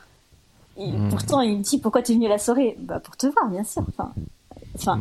[0.79, 1.09] Et Hmm.
[1.09, 2.77] Pourtant il me dit pourquoi t'es venu à la soirée?
[2.79, 3.83] Bah pour te voir bien sûr.
[3.89, 4.13] Enfin,
[4.77, 5.01] enfin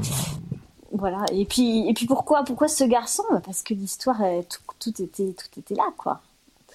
[0.93, 1.25] voilà.
[1.33, 3.23] Et puis et puis pourquoi pourquoi ce garçon?
[3.45, 4.17] Parce que l'histoire
[4.49, 6.21] tout, tout était tout était là quoi.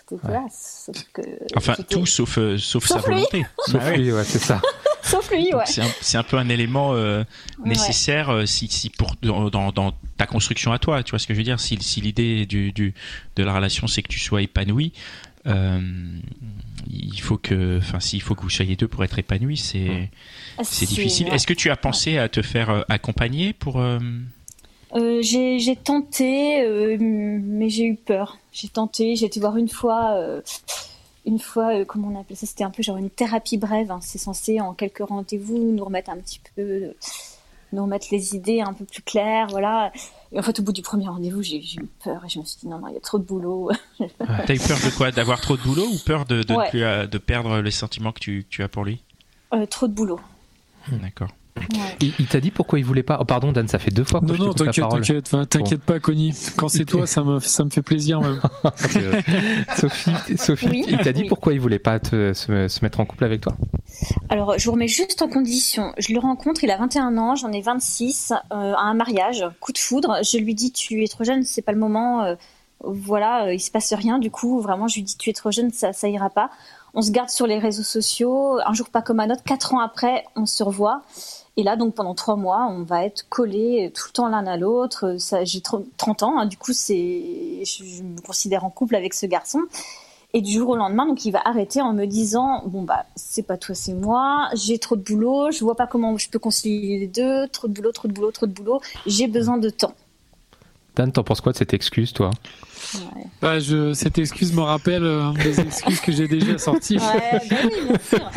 [0.09, 0.33] Tout était Ouais.
[0.35, 0.45] là.
[0.51, 1.23] Sauf que
[1.57, 3.15] Enfin tout sauf euh, sauf, Sauf sa lui.
[3.17, 3.47] volonté.
[3.67, 4.61] Sauf lui, ouais, c'est ça.
[5.03, 5.65] Sauf lui ouais.
[5.67, 7.25] C'est un, peu un élément euh,
[7.65, 11.27] nécessaire euh, si, si pour dans, dans, dans ta construction à toi, tu vois ce
[11.27, 11.59] que je veux dire?
[11.61, 12.93] Si, si l'idée du, du
[13.37, 14.93] de la relation c'est que tu sois épanoui,
[15.47, 15.81] euh,
[16.91, 20.11] il faut que, enfin s'il faut que vous soyez deux pour être épanoui, c'est
[20.59, 21.29] Ah, c'est difficile.
[21.29, 21.35] ouais.
[21.35, 23.99] Est-ce que tu as pensé à te faire euh, accompagner pour euh,
[24.95, 28.39] Euh, j'ai j'ai tenté, euh, mais j'ai eu peur.
[28.53, 30.41] J'ai tenté, j'ai été voir une fois, euh,
[31.27, 32.47] une fois, euh, comment on appelle ça?
[32.47, 33.91] C'était un peu genre une thérapie brève.
[33.91, 34.01] hein.
[34.03, 36.95] C'est censé en quelques rendez-vous nous remettre un petit peu, euh,
[37.73, 39.93] nous remettre les idées un peu plus claires, voilà.
[40.33, 42.59] Et en fait, au bout du premier rendez-vous, j'ai eu peur et je me suis
[42.61, 43.71] dit non, non, il y a trop de boulot.
[43.99, 45.11] T'as eu peur de quoi?
[45.11, 46.71] D'avoir trop de boulot ou peur de de, ne Ouais.
[46.71, 49.03] plus, euh, de perdre les sentiments que tu, tu as pour lui?
[49.55, 50.21] Euh, trop de boulot.
[50.91, 51.29] D'accord.
[51.61, 51.97] Ouais.
[52.01, 53.19] Il, il t'a dit pourquoi il voulait pas.
[53.21, 56.01] Oh, pardon, Dan, ça fait deux fois que Non, je non, t'inquiète, t'inquiète, t'inquiète pas,
[56.01, 56.35] Connie.
[56.57, 58.41] Quand c'est toi, ça me, ça me fait plaisir même.
[59.77, 60.85] Sophie, Sophie Oui.
[60.89, 61.29] il t'a dit Oui.
[61.29, 63.55] pourquoi il voulait pas te- se, se mettre en couple avec toi?
[64.29, 65.93] Alors, je vous remets juste en condition.
[65.99, 69.73] Je le rencontre, il a 21 ans, j'en ai 26, euh, à un mariage, coup
[69.73, 70.19] de foudre.
[70.23, 72.23] Je lui dis, tu es trop jeune, c'est pas le moment.
[72.25, 72.35] euh,
[72.85, 74.19] voilà, euh, il se passe rien.
[74.19, 76.51] Du coup, vraiment, je lui dis, tu es trop jeune, ça, ça ira pas.
[76.95, 78.59] On se garde sur les réseaux sociaux.
[78.65, 79.43] Un jour pas comme un autre.
[79.45, 81.03] Quatre ans après, on se revoit.
[81.59, 84.57] Et là, donc, pendant trois mois, on va être collés tout le temps l'un à
[84.57, 85.17] l'autre.
[85.43, 89.27] J'ai 30 ans, hein, du coup, c'est, je, je me considère en couple avec ce
[89.27, 89.63] garçon.
[90.35, 93.43] Et du jour au lendemain, donc il va arrêter en me disant bon bah c'est
[93.43, 94.51] pas toi, c'est moi.
[94.53, 97.49] J'ai trop de boulot, je vois pas comment je peux concilier les deux.
[97.49, 98.83] Trop de boulot, trop de boulot, trop de boulot.
[99.07, 99.95] J'ai besoin de temps.
[100.97, 102.31] Dan, t'en penses quoi de cette excuse, toi?
[102.95, 106.99] Ouais, Bah, je, cette excuse me rappelle euh, des excuses que j'ai déjà sorties.
[106.99, 108.31] ouais bah oui, bien sûr.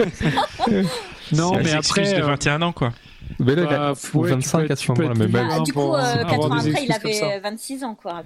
[1.34, 2.14] Non, C'est mais après.
[2.14, 2.94] de euh, 21 ans, quoi.
[3.40, 5.48] Mais là, il a- bah, ou ouais, tu 25 peux être- à ce moment-là, bah,
[5.52, 8.24] Ah, du coup, euh, euh, avoir quatre ans après, il avait 26 ans quoi.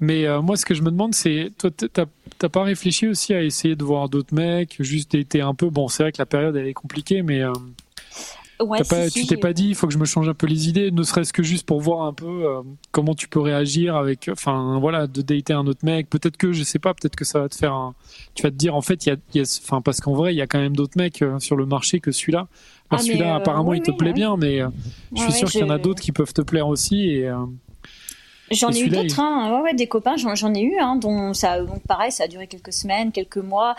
[0.00, 1.70] Mais euh, moi, ce que je me demande, c'est, toi,
[2.38, 5.88] t'as pas réfléchi aussi à essayer de voir d'autres mecs, juste été un peu, bon,
[5.88, 7.52] c'est vrai que la période elle est compliquée, mais euh,
[8.58, 10.30] Ouais, t'as si, pas, si, tu t'es pas dit, il faut que je me change
[10.30, 13.28] un peu les idées, ne serait-ce que juste pour voir un peu euh, comment tu
[13.28, 16.08] peux réagir avec, enfin, voilà, de dater un autre mec.
[16.08, 17.94] Peut-être que, je sais pas, peut-être que ça va te faire un,
[18.34, 20.14] tu vas te dire, en fait, il y a, il y a- enfin, parce qu'en
[20.14, 22.48] vrai, il y a quand même d'autres mecs euh, sur le marché que celui-là.
[22.90, 24.68] Ah, celui-là, euh, apparemment, oui, il te oui, plaît bien, mais euh,
[25.14, 27.08] je suis Ouais, sûr qu'il y en a d'autres qui peuvent te plaire aussi.
[27.08, 27.44] Et, euh,
[28.50, 29.52] J'en ai eu d'autres, hein.
[29.56, 32.46] ouais, ouais, des copains, j'en, ai eu, hein, dont ça, donc pareil, ça a duré
[32.46, 33.74] quelques semaines, quelques mois,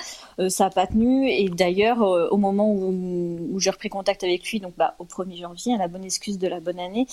[0.50, 1.30] ça a pas tenu.
[1.30, 5.38] Et d'ailleurs, au moment où, où j'ai repris contact avec lui, donc bah, au 1er
[5.38, 7.08] janvier, à la bonne excuse de la bonne année,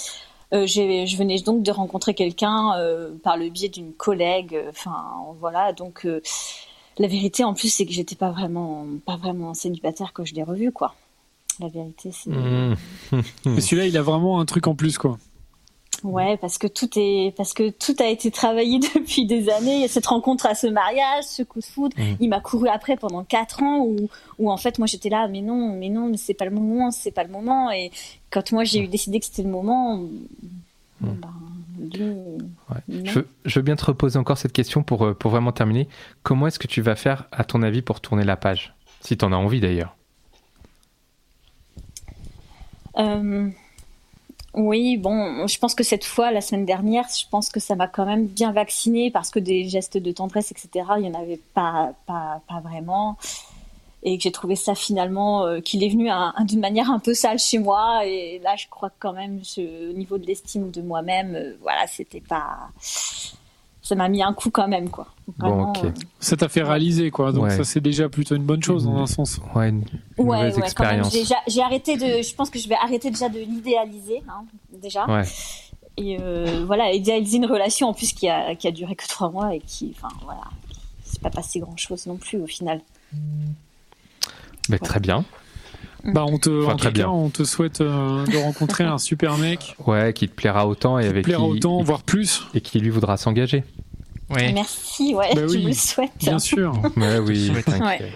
[0.52, 4.54] euh, je venais donc de rencontrer quelqu'un euh, par le biais d'une collègue.
[4.54, 4.94] euh, Enfin,
[5.40, 6.07] voilà, donc
[6.98, 10.42] la vérité en plus, c'est que j'étais pas vraiment, pas vraiment célibataire quand je l'ai
[10.42, 10.94] revu, quoi.
[11.61, 12.31] La vérité, c'est.
[12.31, 12.77] Mmh.
[13.47, 15.19] mais celui-là, il a vraiment un truc en plus, quoi.
[16.03, 19.77] Ouais, parce que tout est, parce que tout a été travaillé depuis des années.
[19.77, 21.97] Il y a cette rencontre à ce mariage, ce coup de foudre.
[21.99, 22.17] Mhm.
[22.21, 23.97] Il m'a couru après pendant quatre ans où,
[24.38, 26.90] où en fait moi j'étais là, mais non, mais non, mais c'est pas le moment,
[26.90, 27.71] c'est pas le moment.
[27.71, 27.90] Et
[28.31, 30.03] quand moi j'ai eu décidé que c'était le moment,
[31.01, 31.17] ben,
[31.79, 32.81] Ouais.
[32.88, 35.88] Je, veux, je veux bien te reposer encore cette question pour, euh, pour vraiment terminer.
[36.23, 38.75] Comment est-ce que tu vas faire, à ton avis, pour tourner la page?
[39.01, 39.97] Si tu en as envie d'ailleurs.
[42.98, 43.48] Euh,
[44.54, 47.88] oui, bon, je pense que cette fois, la semaine dernière, je pense que ça m'a
[47.88, 51.40] quand même bien vaccinée parce que des gestes de tendresse, etc., il n'y en avait
[51.54, 53.16] pas, pas, pas vraiment.
[54.04, 56.98] Et que j'ai trouvé ça finalement, euh, qu'il est venu un- un- d'une manière un
[57.00, 58.07] peu sale chez moi.
[58.07, 61.87] Et là, je crois que quand même, au niveau de l'estime de moi-même, euh, voilà,
[61.88, 62.70] c'était pas.
[63.87, 65.07] Ça m'a mis un coup quand même, quoi.
[65.38, 65.85] Vraiment, ok.
[65.85, 67.33] euh, Ça t'a fait réaliser, quoi.
[67.33, 67.57] Donc, Ouais.
[67.57, 69.38] ça, c'est déjà plutôt une bonne chose, dans un sens.
[69.55, 69.85] Ouais, une,
[70.18, 71.14] une Ouais, expérience.
[71.47, 72.23] J'ai arrêté de.
[72.23, 74.44] Je pense que je vais arrêter déjà de l'idéaliser, hein,
[74.83, 75.05] déjà.
[75.07, 75.25] Ouais.
[75.99, 79.31] Et euh, voilà, idéaliser une relation en plus qui a, qui a duré que trois
[79.31, 80.40] mois et qui, enfin voilà,
[81.05, 82.81] c'est pas passé grand chose non plus au final.
[84.68, 85.25] Mais très bien.
[86.05, 87.09] Bah, on te, Enfin, en très cas, bien.
[87.11, 91.03] on te souhaite euh, de rencontrer un super mec, Ouais, qui te plaira autant et
[91.03, 93.64] qui te avec plaira qui, autant, voire plus, et qui lui voudra s'engager.
[94.35, 94.53] Ouais.
[94.53, 96.11] Merci, ouais, Bah je oui, me le souhaite.
[96.18, 96.73] bien sûr.
[96.97, 97.64] Ouais, oui, souhaite.
[97.66, 97.83] t'inquiète.
[98.01, 98.12] Ouais.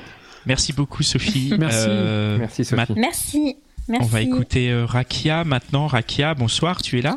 [0.47, 1.55] Merci beaucoup, Sophie.
[1.59, 1.87] Merci.
[1.89, 2.93] Euh, Merci Sophie.
[2.97, 3.57] Merci,
[3.89, 4.05] merci.
[4.05, 5.87] on va écouter euh, Rakia maintenant.
[5.87, 7.17] Rakia, bonsoir, tu es là?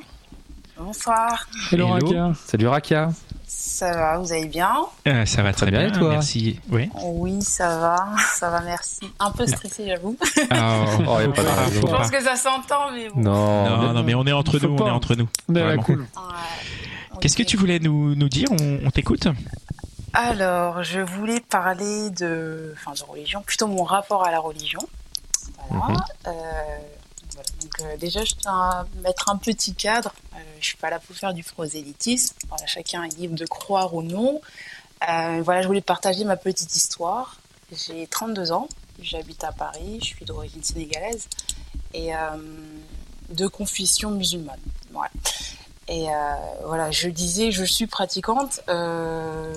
[0.78, 2.08] Bonsoir, Hello, Hello.
[2.08, 2.32] Raka.
[2.46, 3.10] Salut Rakia.
[3.48, 4.72] ça va, vous allez bien?
[5.08, 6.10] Euh, Ça va très, bien, et toi?
[6.10, 6.60] merci.
[6.72, 6.90] Ouais.
[7.04, 7.96] Oui, ça va,
[8.36, 9.00] ça va, merci.
[9.20, 10.18] Un peu stressé, j'avoue.
[10.50, 11.82] Ah, Oh, y a pas de faut raison.
[11.82, 13.22] faut Je pense que ça s'entend, mais bon.
[13.22, 14.84] Non, Non, non, mais on est entre nous, pas.
[14.86, 15.28] on est entre nous.
[15.48, 15.84] On est à la Vraiment.
[15.84, 16.00] cool.
[16.00, 16.90] Ouais.
[17.20, 19.28] Qu'est-ce que tu voulais nous, nous dire On, on t'écoute
[20.14, 24.80] Alors, je voulais parler de, enfin, de religion, plutôt mon rapport à la religion.
[25.70, 25.94] Voilà.
[25.94, 26.02] Mhm.
[26.28, 26.32] Euh,
[27.34, 27.50] voilà.
[27.62, 30.14] Donc, euh, déjà, je tiens à mettre un petit cadre.
[30.34, 32.36] Euh, je suis pas là pour faire du prosélytisme.
[32.50, 34.42] Voilà, chacun est libre de croire ou non.
[35.10, 37.38] Euh, voilà, je voulais partager ma petite histoire.
[37.72, 38.68] J'ai 32 ans,
[39.02, 41.28] j'habite à Paris, je suis d'origine sénégalaise
[41.94, 42.12] et
[43.30, 44.60] de confession musulmane.
[44.92, 45.10] Voilà.
[45.88, 46.12] Et euh,
[46.66, 48.62] voilà, je disais, je suis pratiquante.
[48.70, 49.54] euh,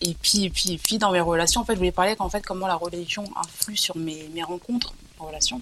[0.00, 2.28] et puis, et puis, et puis, dans mes relations, en fait, je voulais parler qu'en
[2.28, 5.60] fait, comment la religion influe sur mes, mes rencontres, mes relations.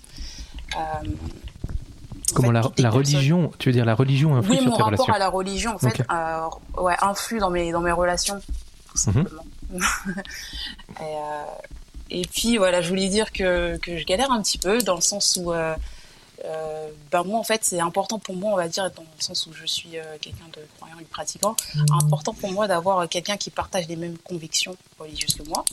[0.76, 4.70] Euh, en Comment fait, la, la religion, tu veux dire la religion influe oui, sur
[4.70, 7.80] mon tes rapport relations à la religion, en fait, euh, ouais, influe dans mes, dans
[7.80, 9.14] mes relations, tout Mhm.
[9.14, 9.44] simplement.
[11.00, 11.42] et, euh,
[12.10, 15.00] et puis, voilà, je voulais dire que, que je galère un petit peu, dans le
[15.00, 15.74] sens où, euh,
[17.10, 19.52] ben moi, en fait, c'est important pour moi, on va dire, dans le sens où
[19.52, 21.54] je suis euh, quelqu'un de croyant et pratiquant,
[21.92, 25.64] important pour moi d'avoir quelqu'un qui partage les mêmes convictions religieuses que moi.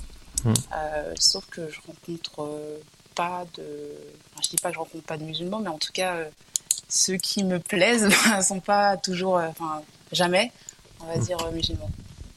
[0.45, 2.77] Euh, sauf que je rencontre euh,
[3.15, 3.63] pas de.
[4.33, 6.29] Enfin, je dis pas que je rencontre pas de musulmans, mais en tout cas, euh,
[6.87, 8.03] ceux qui me plaisent
[8.37, 9.37] ne sont pas toujours.
[9.39, 10.51] euh, Enfin, jamais,
[11.01, 11.89] on va dire, euh, musulmans.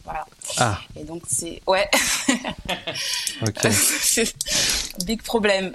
[0.05, 0.27] Voilà.
[0.57, 1.61] Ah, Et donc, c'est.
[1.67, 1.89] Ouais.
[3.43, 3.69] ok.
[5.05, 5.73] Big problème.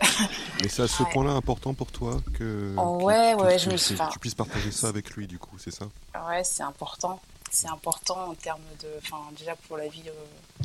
[0.62, 1.10] Mais c'est à ce Ouais.
[1.12, 4.10] point-là important pour toi que, Oh, ouais, que- ouais, que je me tu- suis- enfin,
[4.12, 5.86] tu puisses partager ça avec lui, du coup, c'est ça?
[6.28, 7.20] Ouais, c'est important.
[7.52, 8.88] C'est important en termes de.
[9.00, 10.04] Enfin, déjà pour la vie.
[10.08, 10.64] euh,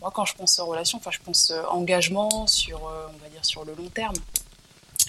[0.00, 3.28] Moi, quand je pense aux relations, enfin, je pense euh, engagement sur, euh, on va
[3.28, 4.14] dire, sur le long terme.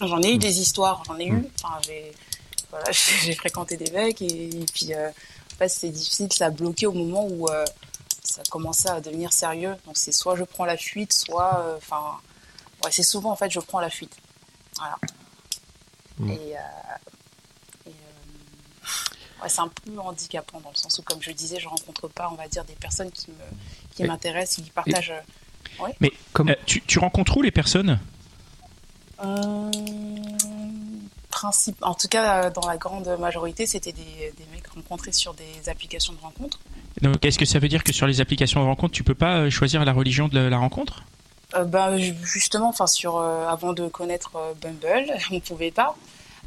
[0.02, 1.48] J'en ai eu des histoires, j'en ai eu.
[1.62, 2.12] Enfin, j'ai
[2.70, 2.86] voilà,
[3.38, 6.92] fréquenté des mecs et, et puis, euh, en fait, c'est difficile, ça a bloqué au
[6.94, 7.48] moment où
[8.24, 9.76] ça commençait à devenir sérieux.
[9.86, 11.60] Donc, c'est soit je prends la fuite, soit.
[11.62, 12.18] euh, Enfin,
[12.84, 14.16] ouais, c'est souvent, en fait, je prends la fuite.
[14.78, 14.98] Voilà.
[16.34, 16.56] Et.
[16.56, 16.60] euh,
[17.88, 21.68] et, euh, ouais, c'est un peu handicapant dans le sens où, comme je disais, je
[21.68, 23.36] rencontre pas, on va dire, des personnes qui me
[23.96, 25.12] qui Et- m'intéressent, qui partagent.
[25.80, 28.00] euh, Mais Comme- euh, tu, tu rencontres où les personnes?
[29.24, 29.72] Euh,
[31.30, 35.70] principe, en tout cas, dans la grande majorité, c'était des, des mecs rencontrés sur des
[35.70, 36.60] applications de rencontres.
[37.02, 39.50] Donc, est-ce que ça veut dire que sur les applications de rencontre, tu peux pas
[39.50, 41.04] choisir la religion de la, la rencontre?
[41.54, 45.96] Euh, bah, ju- justement, enfin, sur euh, avant de connaître euh, Bumble, on pouvait pas.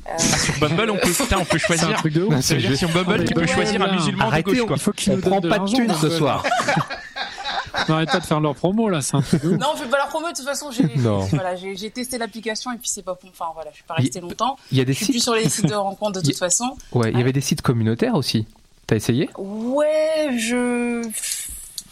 [0.08, 1.96] Euh, Sur Bumble, on peut, putain, on peut C'est un choisir.
[1.98, 2.40] truc de ouf.
[2.40, 3.92] Ça veut sur Bumble, tu peux Ouais, choisir un là.
[3.92, 4.76] musulman de Arrêtez, gauche, quoi.
[4.76, 6.42] Il faut qu'ils On nous prend pas de de l'argent, thunes ce soir.
[7.88, 9.58] N'arrête pas de faire leur promo là, c'est un truc de ouf.
[9.60, 10.28] Non, on fait pas la promo.
[10.28, 11.20] De toute façon, j'ai Non.
[11.20, 11.54] voilà,
[11.94, 13.30] testé l'application et puis c'est pas pour.
[13.30, 14.56] Enfin voilà, je suis pas restée longtemps.
[14.72, 15.22] Il y a des Je suis plus sites.
[15.22, 16.76] sur les sites de rencontres de toute façon.
[16.92, 18.46] Ouais, il y avait des sites communautaires aussi.
[18.86, 19.28] T'as essayé?
[19.38, 21.06] Ouais, je.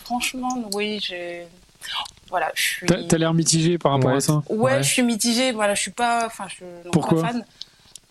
[0.04, 1.46] Franchement, oui, j'ai.
[2.28, 2.86] Voilà, je suis.
[2.86, 4.16] T'as t'as l'air mitigé par rapport Ouais.
[4.16, 4.42] à ça?
[4.48, 4.82] Ouais, Ouais.
[4.82, 5.52] je suis mitigée.
[5.52, 6.26] Voilà, je suis pas.
[6.26, 7.22] Enfin, je suis non, Pourquoi?
[7.22, 7.44] pas fan.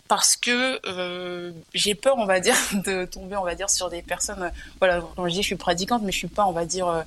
[0.08, 4.02] Parce que euh, j'ai peur, on va dire, de tomber, on va dire, sur des
[4.02, 4.42] personnes.
[4.42, 6.86] euh, Voilà, comme je dis, je suis pratiquante, mais je suis pas, on va dire,
[6.88, 7.02] euh,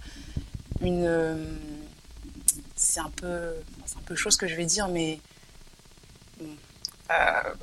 [0.81, 1.57] une.
[2.75, 3.53] c'est un peu,
[3.85, 5.19] c'est un peu chose que je vais dire, mais
[6.41, 7.53] euh,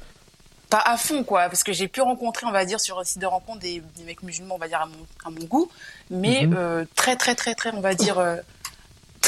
[0.70, 3.20] pas à fond, quoi, parce que j'ai pu rencontrer, on va dire, sur un site
[3.20, 5.70] de rencontre des, des mecs musulmans, on va dire à mon, à mon goût,
[6.11, 6.54] mais Mhm.
[6.56, 8.37] euh, très, très, très, très, on va dire, euh,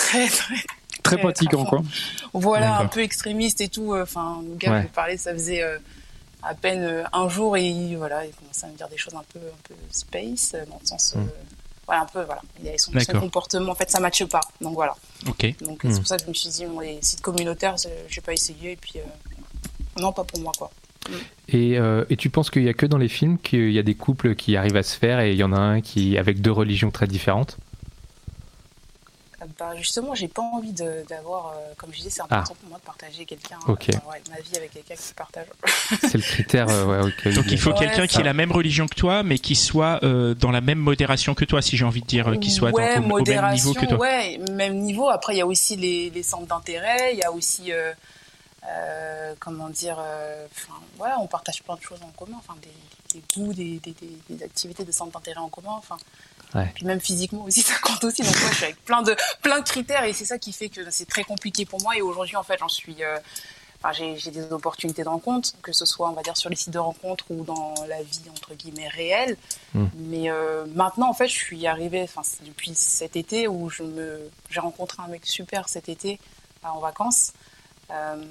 [0.09, 0.57] très, très
[1.03, 1.83] Très pratiquant quoi.
[2.35, 3.95] voilà, un peu extrémiste et tout.
[3.95, 4.83] euh, Enfin, le gars Ouais.
[4.83, 5.79] me parlait, ça faisait euh,
[6.43, 9.15] à peine euh, un jour et il- voilà, il commençait à me dire des choses
[9.15, 11.15] un peu, un peu space, dans le sens.
[11.17, 11.29] euh, Mm.
[11.87, 12.43] voilà, un peu, voilà.
[12.63, 14.41] Il avait son, son comportement, en fait, ça matche pas.
[14.61, 14.95] Donc voilà.
[15.27, 15.55] Ok.
[15.65, 15.91] Donc Mm.
[15.93, 17.77] c'est pour ça que je me suis dit, bon, les sites communautaires,
[18.09, 18.95] j'ai pas essayé et puis.
[18.97, 19.03] euh,
[20.01, 20.71] non, pas pour moi, quoi.
[21.49, 23.83] et, euh, et tu penses qu'il y a que dans les films qu'il y a
[23.83, 26.41] des couples qui arrivent à se faire et il y en a un qui avec
[26.43, 27.57] deux religions très différentes?
[29.57, 32.39] Bah, justement, j'ai pas envie de- d'avoir, euh, comme je disais, c'est Ah.
[32.39, 33.89] important pour moi de partager quelqu'un, Ok.
[33.91, 35.47] euh, ouais, ma vie avec quelqu'un qui partage.
[36.01, 38.53] C'est le critère euh, ouais, auquel Donc il faut Ouais, quelqu'un qui ait la même
[38.53, 41.85] religion que toi, mais qui soit euh, dans la même modération que toi, si j'ai
[41.85, 43.99] envie de dire, euh, qui soit ouais, dans au même niveau que toi.
[43.99, 45.09] ouais, même niveau.
[45.09, 47.93] Après, il y a aussi les, les centres d'intérêt, il y a aussi, euh,
[48.67, 50.47] euh, comment dire, euh,
[50.97, 54.19] voilà, on partage plein de choses en commun, enfin, des, des goûts, des, des, des-
[54.37, 55.97] des activités de centres d'intérêt en commun, enfin.
[56.55, 56.71] Ouais.
[56.75, 58.23] Puis même physiquement aussi, ça compte aussi.
[58.23, 60.69] Donc moi, je suis avec plein de, plein de critères et c'est ça qui fait
[60.69, 61.97] que c'est très compliqué pour moi.
[61.97, 63.19] Et aujourd'hui, en fait, j'en suis, euh,
[63.79, 66.57] enfin, j'ai j'ai des opportunités de rencontre, que ce soit, on va dire, sur les
[66.57, 69.37] sites de rencontre ou dans la vie, entre guillemets, réelle.
[69.75, 69.85] Mm.
[69.97, 73.83] Mais euh, maintenant, en fait, je suis arrivée, enfin, c'est depuis cet été où je
[73.83, 76.19] me, j'ai rencontré un mec super cet été
[76.65, 77.33] euh, en vacances.
[77.91, 78.23] Euh,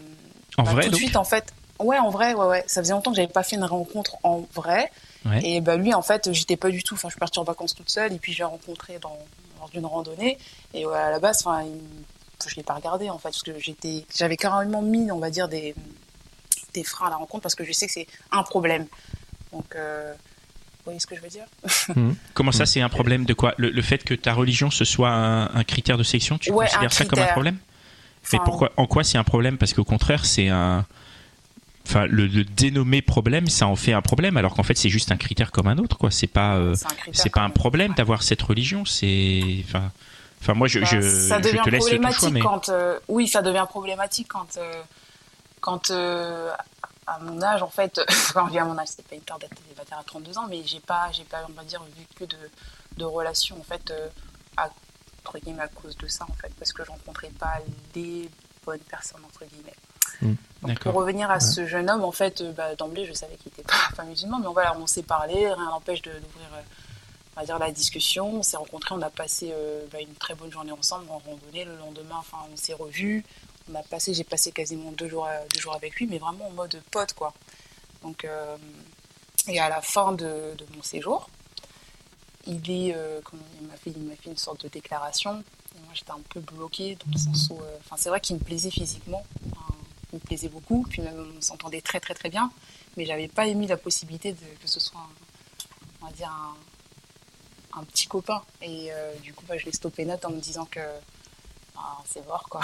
[0.58, 1.54] En bah, vrai, tout de suite, en fait.
[1.80, 2.64] Ouais, en vrai, ouais, ouais.
[2.68, 4.92] Ça faisait longtemps que j'avais pas fait une rencontre en vrai.
[5.26, 5.42] Ouais.
[5.46, 6.94] Et bah lui, en fait, j'étais pas du tout.
[6.96, 9.18] Enfin, je suis partie en vacances toute seule et puis je l'ai rencontré dans,
[9.60, 10.38] lors d'une randonnée.
[10.74, 11.80] Et ouais, à la base, enfin, il-
[12.50, 15.48] je l'ai pas regardé en fait parce que j'étais, j'avais carrément mis, on va dire
[15.50, 15.74] des
[16.74, 18.86] des freins à la rencontre parce que je sais que c'est un problème.
[19.52, 21.46] Donc, euh, vous voyez ce que je veux dire?
[22.36, 23.54] Comment ça, c'est un problème de quoi?
[23.58, 26.66] Le, le fait que ta religion ce soit un, un critère de sélection, tu Ouais,
[26.66, 27.58] considères ça comme un problème?
[28.34, 29.58] Mais pourquoi En quoi c'est un problème?
[29.58, 30.86] Parce qu'au contraire, c'est un.
[31.90, 35.10] Enfin, le, le dénommer problème, ça en fait un problème, alors qu'en fait, c'est juste
[35.14, 36.12] un critère comme un autre, quoi.
[36.12, 36.76] C'est pas, euh,
[37.14, 38.84] c'est pas un problème d'avoir cette religion.
[38.84, 39.90] C'est, enfin,
[40.42, 43.00] enfin, moi, je, Bah, je, ça je devient te laisse problématique choix, mais quand euh,
[43.08, 44.84] oui ça devient problématique quand euh,
[45.62, 48.02] quand à mon âge en fait
[48.34, 50.62] quand je à mon âge c'est pas une peur d'être célibataire à 32 ans mais
[50.66, 52.38] j'ai pas j'ai pas on va dire vu que de,
[52.98, 53.94] de relations en fait
[54.58, 54.70] à,
[55.24, 57.60] entre guillemets à cause de ça en fait parce que je rencontrais pas
[57.96, 58.30] les
[58.66, 59.74] bonnes personnes entre guillemets
[60.22, 60.34] Mm.
[60.64, 63.52] Donc, pour revenir à ce jeune homme en fait euh, bah, d'emblée je savais qu'il
[63.52, 66.62] était pas, pas musulman mais voilà on s'est parlé rien n'empêche d'ouvrir euh,
[67.36, 68.38] on va dire la discussion.
[68.38, 71.66] On s'est rencontrés, on a passé euh, bah, une très bonne journée ensemble en randonnée.
[71.66, 73.24] Le lendemain, enfin, on s'est revus.
[73.72, 76.48] On a passé, j'ai passé quasiment deux jours, à- deux jours avec lui, mais vraiment
[76.48, 77.34] en mode pote, quoi.
[78.02, 78.58] Donc, euh,
[79.48, 81.30] et à la fin de, de mon séjour,
[82.48, 83.92] il est, euh, comment il m'a fait,
[84.26, 85.44] une sorte de déclaration.
[85.76, 88.42] Et moi, j'étais un peu bloquée dans le sens où, enfin, c'est vrai qu'il me
[88.42, 89.24] plaisait physiquement.
[90.14, 92.50] Me plaisait beaucoup, puis même on s'entendait très très très bien,
[92.96, 97.80] mais j'avais pas émis la possibilité de, que ce soit, un- on va dire un,
[97.82, 98.42] un petit copain.
[98.62, 100.80] Et euh, du coup, bah, je l'ai stoppé net en me disant que
[101.78, 102.62] ah, c'est mort, quoi.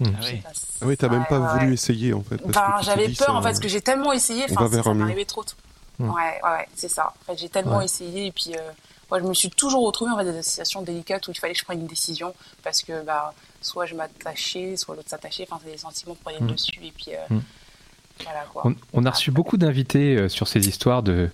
[0.00, 0.06] Mmh.
[0.18, 1.58] Ah oui, t'as même pas ouais.
[1.60, 2.38] voulu essayer en fait.
[2.38, 5.44] te j'avais peur ça- en fait parce que j'ai tellement essayé, enfin, ça m'arrivait trop
[5.44, 5.54] tôt.
[5.98, 6.08] Mm.
[6.10, 7.12] Ouais, ouais, ouais, c'est ça.
[7.20, 7.84] En fait, j'ai tellement Ouais.
[7.84, 8.70] essayé et puis euh,
[9.18, 11.58] je me suis toujours retrouvée en fait, dans des situations délicates où il fallait que
[11.58, 15.72] je prenne une décision parce que bah, soit je m'attachais, soit l'autre s'attachait, enfin, c'est
[15.72, 16.50] des sentiments prenaient le Mm.
[16.52, 17.40] dessus et puis euh, Mm.
[18.24, 18.62] voilà quoi.
[18.66, 21.28] On, on a reçu beaucoup d'invités euh, sur ces histoires de,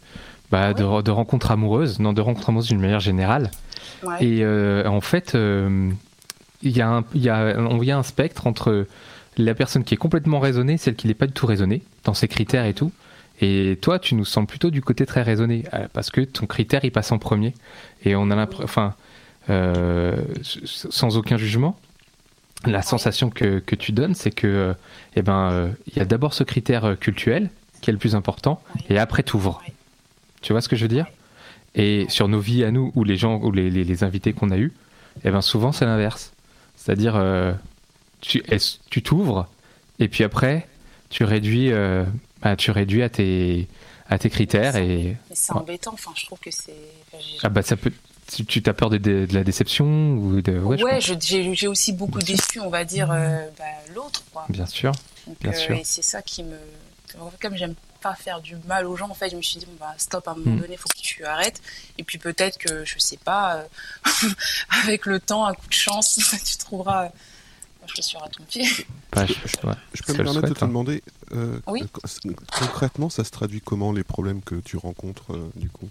[0.51, 3.51] bah, de, re- de rencontres amoureuses, non, de rencontres amoureuses d'une manière générale.
[4.03, 4.17] Ouais.
[4.25, 5.91] Et euh, en fait, euh,
[6.63, 8.87] il y, a un- y, a, on y a un spectre entre
[9.39, 12.27] la personne qui est complètement raisonnée, celle qui n'est pas du tout raisonnée, dans ses
[12.29, 12.91] critères et tout.
[13.43, 16.91] Et toi, tu nous sembles plutôt du côté très raisonné, parce que ton critère, il
[16.91, 17.53] passe en premier.
[18.05, 18.95] Et on a l'impression, enfin,
[19.51, 20.17] euh,
[20.65, 21.77] sans aucun jugement,
[22.71, 24.75] la sensation que, que tu donnes, c'est que,
[25.15, 27.51] eh ben, euh, il y a d'abord ce critère euh, cultuel,
[27.81, 29.63] qui est le plus important, et après t'ouvres.
[30.43, 31.07] Tu vois ce que je veux dire?
[31.75, 34.51] Et sur nos vies à nous, ou les gens, ou les, les- les invités qu'on
[34.51, 34.73] a eus,
[35.25, 36.33] eh ben souvent c'est l'inverse.
[36.77, 37.53] C'est-à-dire, euh,
[38.21, 39.47] tu t'ouvres,
[39.99, 40.67] et puis après,
[41.11, 42.05] tu réduis, euh,
[42.43, 43.69] bah, tu réduis à tes,
[44.09, 46.73] à tes critères, et Mais c'est embêtant, enfin, je trouve que c'est.
[47.13, 47.93] enfin, ah bah ça peut.
[48.33, 52.19] Tu tu t'as peur de, de- de la déception ou de ouais, j'ai aussi beaucoup
[52.19, 54.93] Bien déçu, on va dire, euh, bah, l'autre, bien sûr.
[55.27, 55.77] Donc, Bien euh, sûr.
[55.77, 56.57] Et c'est ça qui me.
[57.41, 59.73] Comme j'aime pas faire du mal aux gens, en fait, je me suis dit, bon,
[59.81, 60.61] bah, stop, à un moment Mm.
[60.61, 61.63] donné, il faut que tu arrêtes.
[61.99, 63.65] Et puis peut-être que, je sais pas, euh,
[64.85, 67.09] avec le temps, un coup de chance, tu trouveras euh,
[67.87, 68.65] chaussure à ton pied.
[69.17, 69.27] Ouais,
[69.95, 70.69] Je peux me permettre de te hein.
[70.69, 71.83] demander, euh, Oui.
[72.27, 75.89] euh, concrètement, ça se traduit comment les problèmes que tu rencontres euh, du coup?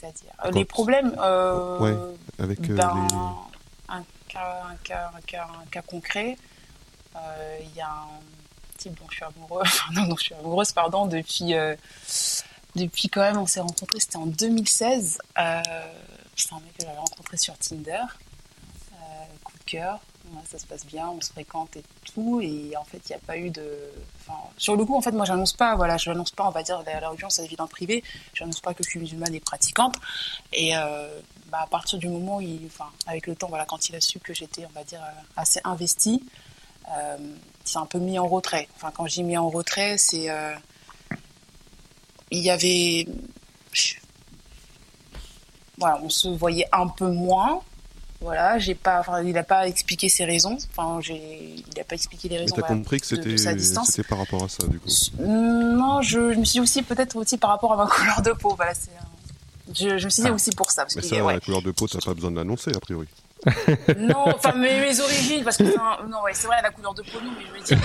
[0.00, 0.30] C'est-à-dire.
[0.40, 1.14] euh, Quand- les problèmes.
[1.18, 1.96] euh, Ouais,
[2.38, 3.14] avec euh, ben, les...
[3.88, 6.36] un, cas, un, cas, un, cas, un cas concret,
[7.16, 8.20] euh, il y a un
[8.76, 11.54] type dont je suis amoureux, enfin, non, je suis amoureuse, pardon, depuis,
[12.76, 15.18] depuis quand même, on s'est rencontrés, c'était en 2016.
[15.38, 15.62] Euh,
[16.36, 18.02] c'est un mec que j'avais rencontré sur Tinder.
[19.44, 19.98] Coup de cœur,
[20.50, 23.20] ça se passe bien, on se fréquente et tout, et en fait, il n'y a
[23.20, 23.66] pas eu de.
[24.20, 26.62] Enfin, sur le coup, en fait, moi, j'annonce pas, voilà, je n'annonce pas, on va
[26.62, 28.02] dire, la, la religion, c'est évident privé,
[28.34, 29.96] je n'annonce pas que je suis musulmane et pratiquante.
[30.52, 33.88] Et euh, bah, à partir du moment où, il, enfin, avec le temps, voilà, quand
[33.88, 36.22] il a su que j'étais, on va dire, euh, assez investie,
[36.90, 38.68] euh, il s'est un peu mis en retrait.
[38.76, 40.30] Enfin, quand j'ai mis en retrait, c'est.
[40.30, 40.54] euh,
[42.30, 43.06] il y avait.
[45.78, 47.60] Voilà, on se voyait un peu moins.
[48.20, 50.58] Voilà, j'ai pas, enfin, il n'a pas expliqué ses raisons.
[50.72, 51.14] Enfin, j'ai,
[51.56, 52.56] il n'a pas expliqué les raisons.
[52.56, 54.88] t'as voilà, compris que c'était c'était par rapport à ça du coup
[55.20, 58.32] Non, je, je me suis dit aussi peut-être aussi par rapport à ma couleur de
[58.32, 58.54] peau.
[58.56, 58.90] Voilà, c'est.
[59.72, 60.82] Je, je me suis dit aussi pour ça.
[60.82, 61.34] Parce Mais qu'il ça, ouais.
[61.34, 63.06] la couleur de peau, t'as pas besoin de l'annoncer a priori.
[63.96, 67.02] Non, enfin mes, mes origines, parce que un- non, ouais, c'est vrai la couleur de
[67.02, 67.78] peau, non, mais je veux dire,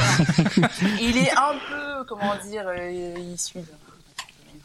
[0.55, 0.69] voilà.
[0.99, 3.63] il est un peu, comment dire, euh, issu d'un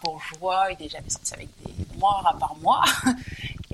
[0.03, 0.69] bourgeois.
[0.79, 2.83] Il est jamais sorti avec des noirs à part moi.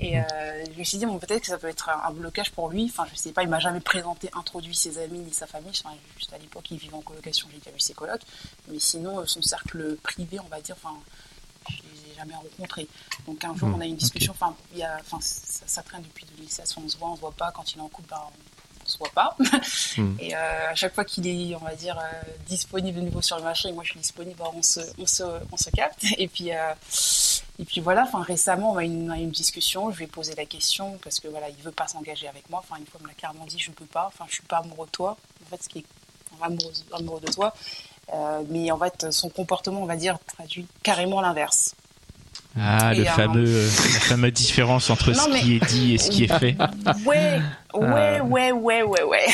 [0.05, 2.51] Et euh, je me suis dit bon, peut-être que ça peut être un, un blocage
[2.51, 2.85] pour lui.
[2.85, 5.71] Enfin, je sais pas, il m'a jamais présenté, introduit ses amis ni sa famille.
[5.83, 8.21] Enfin, juste à l'époque, il vivait en colocation, j'ai déjà vu ses colocs.
[8.67, 10.95] Mais sinon, son cercle privé, on va dire, enfin,
[11.69, 12.87] je les ai jamais rencontrés.
[13.25, 14.33] Donc un jour, Hmm, on a une discussion.
[14.33, 16.75] Enfin, il y a, enfin, ça, ça traîne depuis 2016.
[16.77, 17.51] On se voit, on se voit pas.
[17.51, 18.54] Quand il est en couple, ben, on
[18.95, 19.35] se voit pas.
[19.97, 20.17] Hmm.
[20.19, 23.37] Et euh, à chaque fois qu'il est, on va dire, euh, disponible de nouveau sur
[23.37, 26.03] le marché, et moi je suis disponible, on se, on se, on se capte.
[26.17, 26.73] Et puis, euh,
[27.59, 28.03] et puis voilà.
[28.03, 29.91] Enfin, récemment, on a eu une, on a eu une discussion.
[29.91, 32.59] Je lui ai posé la question parce que voilà, il veut pas s'engager avec moi.
[32.59, 34.07] Enfin, une fois, il me l'a carrément dit, je peux pas.
[34.07, 35.15] Enfin, je suis pas amoureux de toi.
[35.45, 35.85] En fait, ce qui est
[36.41, 37.53] amoureux, amoureux de toi.
[38.49, 41.75] Mais en fait, son comportement, on va dire, traduit carrément l'inverse.
[42.57, 45.65] Ah, Et, le euh, fameux, euh, la fameuse différence entre Non, ce mais- qui est
[45.65, 46.55] dit et ce qui est fait.
[47.05, 47.39] Ouais,
[47.73, 48.23] ouais, Ah.
[48.23, 48.51] ouais, ouais,
[48.83, 49.03] ouais, ouais.
[49.03, 49.27] Ouais.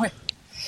[0.00, 0.12] Ouais,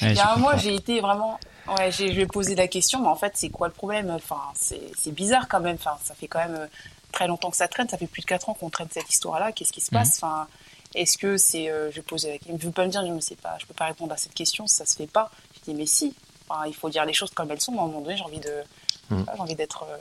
[0.02, 1.40] Il y je a un mois, j'ai été vraiment.
[1.78, 4.10] Ouais, je lui ai posé la question, mais en fait, c'est quoi le problème?
[4.10, 5.76] Enfin, c'est bizarre quand même.
[5.76, 6.66] Enfin, ça fait quand même euh,
[7.12, 7.88] très longtemps que ça traîne.
[7.88, 9.52] Ça fait plus de 4 ans qu'on traîne cette histoire-là.
[9.52, 9.98] Qu'est-ce qui se Mhm.
[10.00, 10.16] passe?
[10.22, 10.46] Enfin,
[10.94, 11.70] est-ce que c'est.
[11.70, 12.54] euh, je posais la question.
[12.54, 14.16] Il ne veut pas me dire, je ne sais pas, je peux pas répondre à
[14.18, 15.30] cette question, ça se fait pas.
[15.56, 16.14] Je dis, mais si.
[16.48, 17.72] Enfin, il faut dire les choses comme elles sont.
[17.72, 18.52] Mais à un moment donné, j'ai envie de.
[19.10, 19.24] Mhm.
[19.34, 19.84] J'ai envie d'être.
[19.84, 19.96] euh,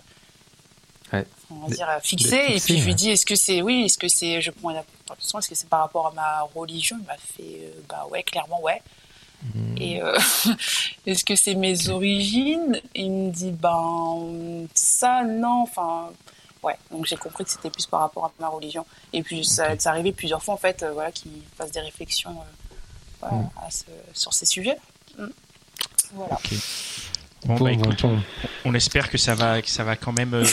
[1.20, 1.26] Ouais.
[1.52, 4.08] On va dire fixé, et puis je lui dis est-ce que c'est oui est-ce que
[4.08, 4.78] c'est je prends une
[5.10, 6.98] attention est-ce que c'est par rapport à ma religion?
[7.00, 8.82] Il m'a fait euh, bah ouais clairement ouais
[9.54, 9.76] Hmm.
[9.78, 10.18] et euh,
[11.06, 12.82] est-ce que c'est mes origines?
[12.96, 16.10] Il me dit ben ça non, enfin
[16.64, 16.76] ouais.
[16.90, 18.86] Donc j'ai compris que c'était plus par rapport à ma religion.
[19.14, 22.32] Et puis ça, c'est arrivé plusieurs fois en fait, euh, voilà, qu'il fasse des réflexions
[22.32, 22.76] euh,
[23.22, 23.50] voilà, Mm.
[23.68, 24.78] à ce- sur ces sujets.
[25.20, 25.26] Mm.
[26.14, 26.40] Voilà.
[27.46, 28.20] Bon, Bon, bah, écoute, bon.
[28.64, 30.46] on espère que ça va, que ça va quand même euh,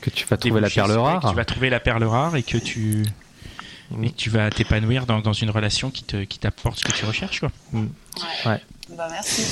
[0.00, 1.20] Que tu vas trouver la perle rare.
[1.20, 3.04] Que tu vas trouver la perle rare et que tu,
[3.90, 4.04] Mm.
[4.04, 6.92] et que tu vas t'épanouir dans, dans une relation qui te, qui t'apporte ce que
[6.92, 7.50] tu recherches, quoi.
[7.72, 8.60] Ouais.
[8.96, 9.42] Bah merci.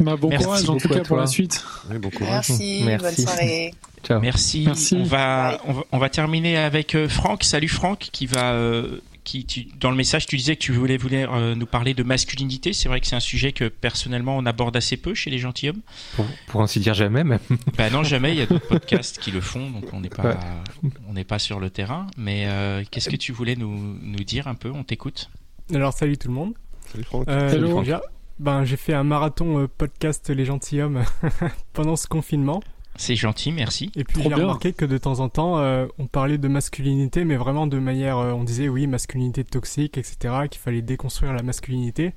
[0.00, 1.62] Bah, bon Merci courage en tout cas pour la suite.
[1.90, 2.48] Ouais, bon courage.
[2.48, 2.82] Merci.
[2.84, 3.04] Merci.
[3.24, 3.74] Bonne soirée.
[4.06, 4.20] Ciao.
[4.20, 4.62] Merci.
[4.66, 4.96] Merci.
[4.96, 7.44] On va, on va, on va terminer avec euh, Franck.
[7.44, 10.96] Salut Franck, qui va, euh, qui, tu- dans le message, tu disais que tu voulais,
[10.96, 12.72] voulais euh, nous parler de masculinité.
[12.72, 15.80] C'est vrai que c'est un sujet que personnellement on aborde assez peu chez les gentilshommes.
[16.16, 17.38] Pour, pour ainsi dire jamais, même.
[17.78, 18.32] Bah non, jamais.
[18.32, 20.90] Il y a d'autres podcasts qui le font, donc on n'est pas, Ouais.
[21.08, 22.06] on n'est pas sur le terrain.
[22.16, 24.70] Mais euh, qu'est-ce que tu voulais nous, nous dire un peu?
[24.70, 25.30] On t'écoute.
[25.74, 26.54] Alors salut tout le monde.
[26.92, 27.24] Salut Franck.
[27.28, 27.88] Euh, Salut, Franck.
[28.38, 31.02] ben, j'ai fait un marathon euh, podcast Les Gentilhommes
[31.72, 32.62] pendant ce confinement.
[32.96, 33.90] C'est gentil, merci.
[33.96, 37.36] Et puis j'ai remarqué que de temps en temps, euh, on parlait de masculinité, mais
[37.36, 40.16] vraiment de manière, euh, on disait oui, masculinité toxique, etc.,
[40.50, 42.14] qu'il fallait déconstruire la masculinité.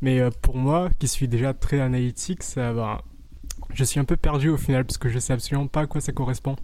[0.00, 2.98] Mais euh, pour moi, qui suis déjà très analytique, ça, ben,
[3.72, 6.00] je suis un peu perdu au final, parce que je sais absolument pas à quoi
[6.00, 6.56] ça correspond.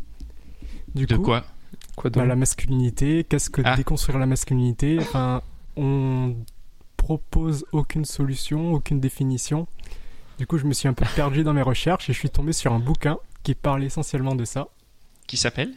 [0.95, 1.45] Du De coup, quoi?
[1.97, 2.29] Quoi bah, donc?
[2.29, 3.77] la masculinité, qu'est-ce que Ah.
[3.77, 4.99] déconstruire la masculinité?
[5.01, 5.43] Enfin,
[5.77, 6.35] on
[6.97, 9.67] propose aucune solution, aucune définition.
[10.41, 12.55] Du coup, je me suis un peu perdu dans mes recherches et je suis tombé
[12.55, 14.69] sur un bouquin qui parle essentiellement de ça.
[15.27, 15.71] Qui s'appelle?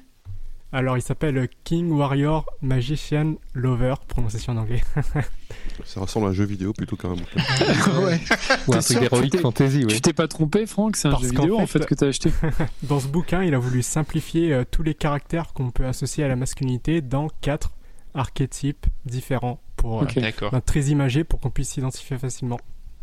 [0.71, 4.81] Alors, il s'appelle King Warrior Magician Lover, prononciation en anglais.
[5.83, 7.41] Ça ressemble à un jeu vidéo plutôt qu'à un bouquin.
[8.05, 8.21] ouais.
[8.69, 9.87] Ou un truc d'Heroic Fantasy, oui.
[9.87, 12.07] Tu t'es pas trompé, Franck C'est un Parce jeu vidéo en fait- fait que t'as
[12.07, 12.31] acheté.
[12.83, 16.29] Dans ce bouquin, il a voulu simplifier euh, tous les caractères qu'on peut associer à
[16.29, 17.73] la masculinité dans quatre
[18.13, 20.19] archétypes différents pour euh, Ok.
[20.19, 20.51] D'accord.
[20.51, 22.61] ben, très imagés pour qu'on puisse s'identifier facilement.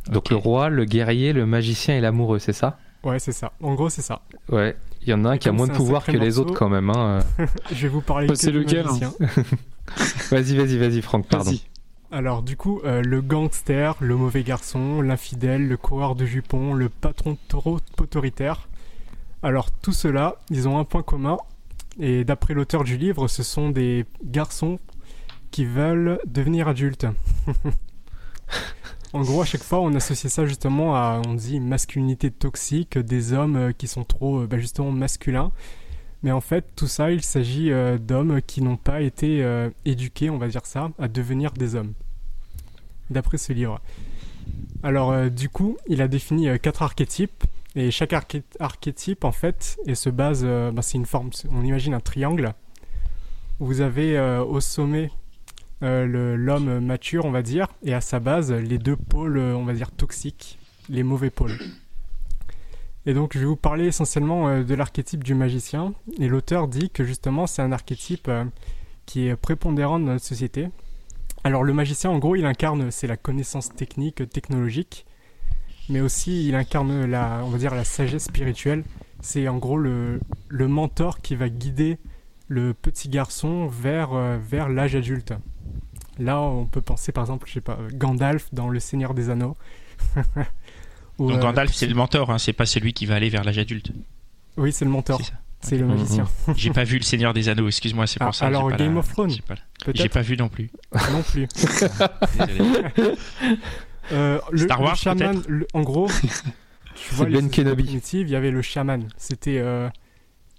[0.09, 2.79] Donc le roi, le guerrier, le magicien et l'amoureux, c'est ça?
[3.03, 3.53] Ouais, c'est ça.
[3.63, 4.23] En gros, c'est ça.
[4.51, 4.77] Ouais.
[5.03, 6.69] Il y en a un Et qui a moins de pouvoir que les autres quand
[6.69, 6.91] même.
[6.91, 7.23] Hein.
[7.39, 7.47] euh.
[7.73, 9.13] Je vais vous parler Bah, que c'est du lequel, hein magicien.
[10.31, 11.53] Vas-y, vas-y, vas-y, Franck, pardon.
[12.13, 16.89] Alors du coup, euh, le gangster, le mauvais garçon, l'infidèle, le coureur de jupons, le
[16.89, 18.69] patron trop autoritaire.
[19.43, 21.39] Alors tout cela, ils ont un point commun.
[21.99, 24.79] Et d'après l'auteur du livre, ce sont des garçons
[25.51, 27.07] qui veulent devenir adultes.
[29.13, 33.33] en gros, à chaque fois, on associe ça justement à, on dit, masculinité toxique, des
[33.33, 35.51] hommes euh, qui sont trop, euh, bah, justement, masculins.
[36.23, 39.45] Mais en fait, tout ça, il s'agit euh, d'hommes qui n'ont pas été
[39.85, 41.93] éduqués, on va dire ça, à devenir des hommes.
[43.09, 43.81] D'après ce livre.
[44.83, 47.45] Alors, du coup, il a défini quatre archétypes.
[47.77, 50.45] Et chaque arché- archétype, en fait, et se base.
[50.45, 51.31] bah, c'est une forme.
[51.53, 52.53] On imagine un triangle.
[53.59, 55.11] Vous avez au sommet
[55.83, 59.65] euh, l'homme mature, on va dire, et à sa base, les deux pôles, euh, on
[59.65, 60.59] va dire, toxiques,
[60.91, 61.59] les mauvais pôles.
[63.07, 65.95] Et donc, je vais vous parler essentiellement euh, de l'archétype du magicien.
[66.19, 68.31] Et l'auteur dit que justement, c'est un archétype
[69.07, 70.69] qui est prépondérant dans notre société.
[71.45, 75.07] Alors, le magicien, en gros, il incarne, c'est la connaissance technique, technologique,
[75.89, 78.85] mais aussi il incarne la, on va dire, la sagesse spirituelle.
[79.23, 81.99] C'est en gros le, le mentor qui va guider
[82.49, 85.33] le petit garçon vers, vers l'âge adulte.
[86.21, 89.57] Là, on peut penser par exemple, je sais pas, Gandalf dans Le Seigneur des Anneaux.
[91.19, 93.45] Ou, Donc euh, Gandalf, c'est le mentor, hein, c'est pas celui qui va aller vers
[93.45, 93.93] l'âge adulte.
[94.57, 95.19] Oui, c'est le mentor.
[95.23, 95.39] C'est ça.
[95.63, 95.93] C'est le Mhm.
[95.95, 96.27] magicien.
[96.57, 98.47] J'ai pas vu le Seigneur des Anneaux, excuse-moi, c'est pour Ah, ça.
[98.47, 99.43] alors, Game la- of Thrones, j'ai
[100.09, 100.71] pas- vu non plus.
[101.13, 101.47] non plus.
[102.47, 102.85] Désolé.
[104.13, 104.97] Euh, le, Star le Wars,
[105.47, 106.09] le- en gros,
[106.97, 108.01] tu vois, Ben Kenobi.
[108.15, 109.07] il y avait le chaman.
[109.17, 109.89] C'était euh,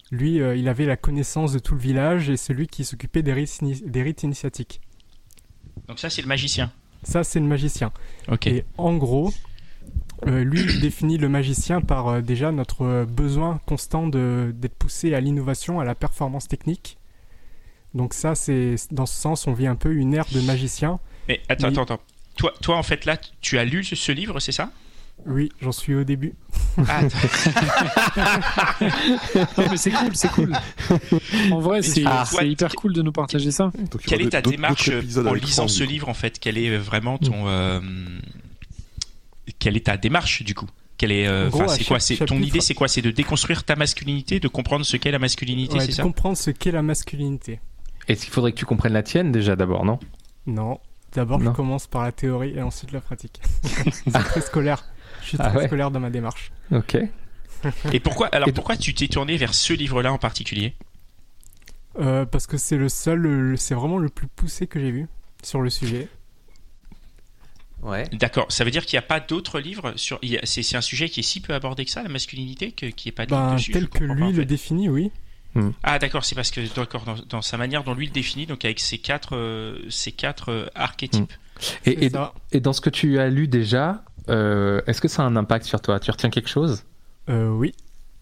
[0.10, 3.34] lui, euh, il avait la connaissance de tout le village et celui qui s'occupait des
[3.34, 4.80] rites, ini- des rites initiatiques.
[5.88, 6.72] Donc ça, c'est le magicien.
[7.04, 7.92] Ça, c'est le magicien.
[8.30, 8.48] Ok.
[8.48, 9.34] Et en gros,
[10.28, 14.76] euh, lui il définit le magicien par euh, déjà notre euh, besoin constant de- d'être
[14.76, 16.98] poussé à l'innovation, à la performance technique.
[17.94, 21.00] Donc ça, c'est dans ce sens, on vit un peu une ère de magicien.
[21.28, 22.00] Mais attends, attends, attends.
[22.38, 24.72] Toi, toi, en fait, là, tu as lu ce livre, c'est ça?
[25.28, 26.34] Oui, j'en suis au début.
[26.88, 27.02] Ah.
[29.58, 30.52] Non, mais c'est cool, c'est cool.
[31.52, 32.24] En vrai, c'est Ah.
[32.26, 33.72] c'est hyper cool de nous partager ça.
[33.92, 36.40] Donc, Quelle est ta démarche épisodes en lisant ce livre, en fait?
[36.40, 37.48] Quelle est vraiment ton...
[37.48, 37.80] euh,
[39.60, 40.68] Quelle est ta démarche, du coup?
[40.98, 41.98] Quelle est, euh, enfin, c'est quoi?
[42.00, 42.88] chaque C'est ton idée, c'est quoi?
[42.88, 46.04] C'est de déconstruire ta masculinité, de comprendre ce qu'est la masculinité, Ouais, c'est de ça?
[46.04, 47.60] comprendre ce qu'est la masculinité.
[48.08, 50.00] Est-ce qu'il faudrait que tu comprennes la tienne déjà d'abord, non?
[50.48, 50.80] Non.
[51.14, 53.42] D'abord, je commence par la théorie et ensuite la pratique.
[53.92, 54.86] c'est très scolaire.
[55.22, 55.68] Je suis Ah très ouais.
[55.68, 56.52] scolaire dans ma démarche.
[56.72, 56.98] Ok.
[57.94, 60.74] Et pourquoi Alors, Et- pourquoi tu t'es tourné vers ce livre-là en particulier?
[62.00, 65.08] Euh, parce que c'est le seul, c'est vraiment le plus poussé que j'ai vu
[65.44, 66.08] sur le sujet.
[67.82, 68.08] Ouais.
[68.14, 68.46] D'accord.
[68.50, 70.20] Ça veut dire qu'il n'y a pas d'autres livres sur.
[70.44, 73.12] C'est un sujet qui est si peu abordé que ça, la masculinité, qu'il n'y ait
[73.12, 73.72] pas de livre Ben, dessus.
[73.72, 75.12] tel que lui pas, en le définit, oui.
[75.84, 78.64] Ah d'accord, c'est parce que d'accord dans, dans sa manière dont lui le définit, donc
[78.64, 81.34] avec ces quatre euh, ces quatre euh, archétypes.
[81.86, 82.10] Et, C'est et,
[82.54, 85.66] et dans ce que tu as lu déjà, euh, est-ce que ça a un impact
[85.66, 86.00] sur toi?
[86.00, 86.84] Tu retiens quelque chose?
[87.30, 87.74] Euh, oui.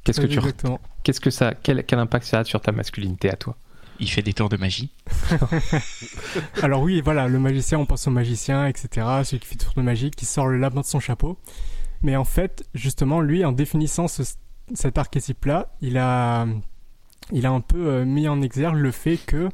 [0.03, 0.79] Qu'est-ce que tu re- Exactement.
[1.03, 3.55] qu'est-ce que ça quel, quel impact ça a sur ta masculinité à toi?
[3.99, 4.91] Il fait des tours de magie.
[6.61, 9.05] Alors oui, voilà, le magicien, on pense au magicien, etc.
[9.23, 11.37] Celui qui fait tour de magie, qui sort le lapin de son chapeau.
[12.01, 14.23] Mais en fait, justement, lui, en définissant ce-
[14.73, 16.47] cet archétype-là, il a,
[17.33, 19.49] il a un peu euh, mis en exergue le fait que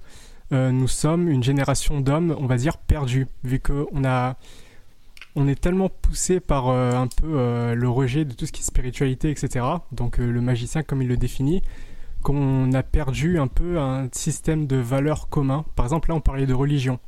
[0.51, 4.37] euh, nous sommes une génération d'hommes, on va dire, perdus, vu qu'on a...
[5.35, 8.61] On est tellement poussé par euh, un peu euh, le rejet de tout ce qui
[8.61, 9.65] est spiritualité, etc.
[9.91, 11.61] Donc le magicien, comme il le définit,
[12.23, 15.65] qu'on a perdu un peu un système de valeurs communs.
[15.75, 16.99] Par exemple, là, on parlait de religion.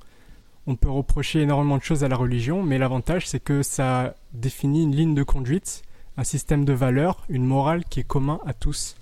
[0.68, 4.84] On peut reprocher énormément de choses à la religion, mais l'avantage, c'est que ça définit
[4.84, 5.84] une ligne de conduite,
[6.18, 8.97] un système de valeurs, une morale qui est commun à tous.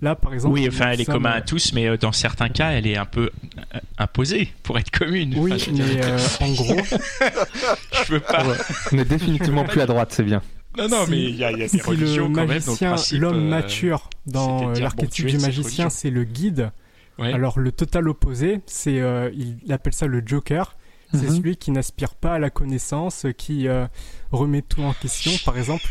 [0.00, 0.54] Là, par exemple.
[0.54, 3.04] Oui, enfin, elle est commune à tous, mais euh, dans certains cas, elle est un
[3.04, 3.30] peu
[3.74, 5.34] euh, imposée pour être commune.
[5.36, 6.76] Oui, Enfin, mais euh, en gros,
[8.06, 8.44] je veux pas.
[8.92, 10.42] On est définitivement plus à droite, c'est bien.
[10.76, 12.46] Non, non, Si- mais il y a, il y a des si religions le quand
[12.46, 12.60] même.
[12.60, 16.70] donc le magicien, l'homme euh, mature dans bon, l'archétype du magicien, c'est le guide.
[17.18, 17.32] ouais.
[17.32, 20.76] Alors le total opposé, c'est euh, il appelle ça le Joker.
[21.14, 21.36] C'est Mhm.
[21.36, 23.86] celui qui n'aspire pas à la connaissance, qui euh,
[24.30, 25.32] remet tout en question.
[25.44, 25.84] Par exemple,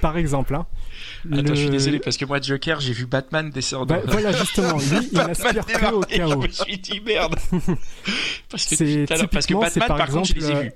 [0.00, 0.66] par exemple, hein,
[1.32, 3.86] Attends, je suis le- désolé parce que moi, Joker, j'ai vu Batman descendre.
[3.86, 6.42] Bah, voilà justement, lui, il n'aspire que au chaos.
[6.42, 7.36] Je me suis dit merde.
[8.50, 10.72] parce que, parce typiquement, c'est Batman, par par, contre, je les ai exemple, vus.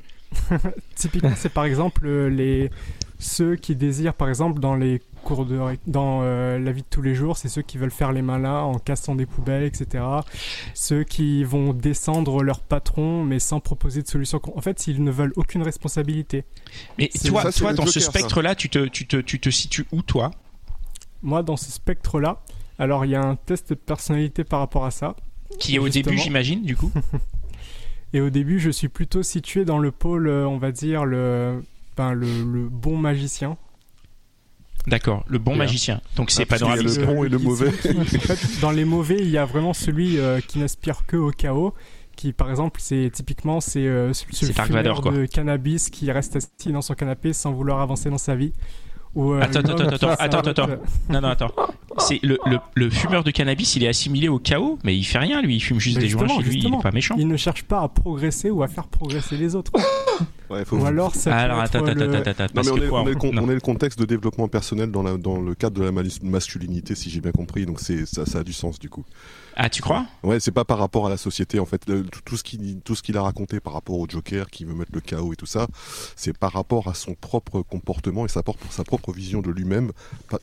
[0.96, 2.70] Typiquement, c'est par exemple euh, les
[3.18, 7.02] ceux qui désirent, par exemple, dans les cours de dans euh, la vie de tous
[7.02, 10.04] les jours, c'est ceux qui veulent faire les malins en cassant des poubelles, etc.
[10.74, 14.40] Ceux qui vont descendre leur patron, mais sans proposer de solution.
[14.54, 16.44] En fait, ils ne veulent aucune responsabilité.
[16.98, 19.86] Mais toi, ça, toi dans ce Joker, spectre-là, tu te, tu, te, tu te situes
[19.92, 20.30] où, toi?
[21.22, 22.42] Moi, dans ce spectre-là,
[22.78, 25.16] alors il y a un test de personnalité par rapport à ça.
[25.58, 26.90] Qui est au début, j'imagine, du coup?
[28.14, 31.64] Et au début, je suis plutôt situé dans le pôle, euh, on va dire, le,
[31.96, 33.56] ben, le, le bon magicien.
[34.86, 35.58] D'accord, le bon Bien.
[35.58, 36.00] magicien.
[36.16, 37.70] Donc c'est Ah, pas dans le bon et le mauvais.
[37.72, 41.16] qui- en fait, dans les mauvais, il y a vraiment celui euh, qui n'aspire que
[41.16, 41.74] au chaos.
[42.16, 45.12] Qui, par exemple, c'est typiquement c'est euh, ce fumeur Vador, quoi.
[45.12, 48.52] de cannabis qui reste assis dans son canapé sans vouloir avancer dans sa vie.
[49.14, 50.68] Ou, euh, Attends, attends, attends, attends, attends.
[51.10, 51.50] Non, non, attends.
[51.98, 55.18] C'est le, le, le fumeur de cannabis, il est assimilé au chaos, mais il fait
[55.18, 55.56] rien, lui.
[55.56, 57.14] Il fume juste Mais des joints chez lui, il est pas méchant.
[57.18, 59.72] Il ne cherche pas à progresser ou à faire progresser les autres.
[60.52, 62.66] Ouais, faut- ou alors, ça peut Alors, être attends, attends, le- attends, attends, Non, parce
[62.68, 63.42] mais on est, quoi, on est le con- non.
[63.44, 66.94] on est le contexte de développement personnel dans, la, dans le cadre de la masculinité,
[66.94, 67.64] si j'ai bien compris.
[67.66, 69.04] Donc c'est ça, ça a du sens du coup.
[69.56, 70.06] Ah, tu crois?
[70.22, 71.86] Ouais, c'est pas par rapport à la société en fait.
[71.88, 74.74] Le- tout- ce qu'il tout ce qu'il a raconté par rapport au Joker qui veut
[74.74, 75.66] mettre le chaos et tout ça,
[76.16, 79.92] c'est par rapport à son propre comportement et sa propre sa propre vision de lui-même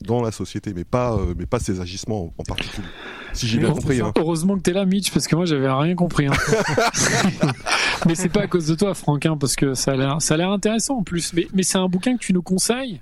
[0.02, 2.86] dans la société, mais pas euh, mais pas ses agissements en, en particulier.
[3.32, 4.00] Si j'ai bien compris.
[4.00, 4.12] Hein.
[4.16, 6.26] Heureusement que t'es là, Mitch, parce que moi j'avais rien compris.
[6.26, 6.32] hein.
[8.06, 10.36] mais c'est pas à cause de toi, Franquin, parce que ça a l'air, ça a
[10.36, 11.32] l'air intéressant en plus.
[11.32, 13.00] Mais, mais c'est un bouquin que tu nous conseilles?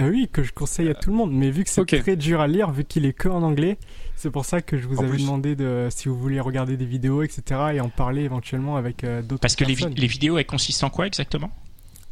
[0.00, 1.32] Ah oui, que je conseille à tout le monde.
[1.32, 3.76] Mais vu que c'est très dur à lire, vu qu'il est que en anglais,
[4.16, 5.20] c'est pour ça que je vous En avais plus.
[5.22, 7.60] demandé de si vous vouliez regarder des vidéos, etc.
[7.74, 10.84] et en parler éventuellement avec euh, d'autres Parce que les, vi- les vidéos, elles consistent
[10.84, 11.50] en quoi exactement?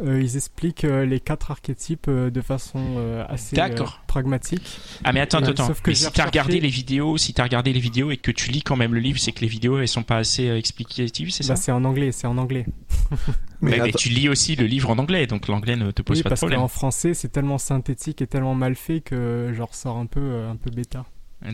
[0.02, 4.00] Euh, ils expliquent euh, les quatre archétypes euh, de façon euh, assez euh, D'accord.
[4.06, 4.62] pragmatique.
[5.04, 5.66] Ah, mais attends, attends.
[5.66, 8.16] sauf que Mais si t'as regardé recherché- les vidéos, si t'as regardé les vidéos et
[8.16, 10.48] que tu lis quand même le livre, c'est que les vidéos, elles sont pas assez
[10.48, 12.64] euh, explicatives, c'est ça Bah, c'est en anglais, c'est en anglais.
[13.10, 13.16] mais,
[13.60, 16.16] Mais mais attends- tu lis aussi le livre en anglais, donc l'anglais ne te pose
[16.18, 16.60] Oui, pas de parce problème.
[16.60, 20.50] qu'en français, c'est tellement synthétique et tellement mal fait que je ressors un peu, euh,
[20.50, 21.04] un peu bêta.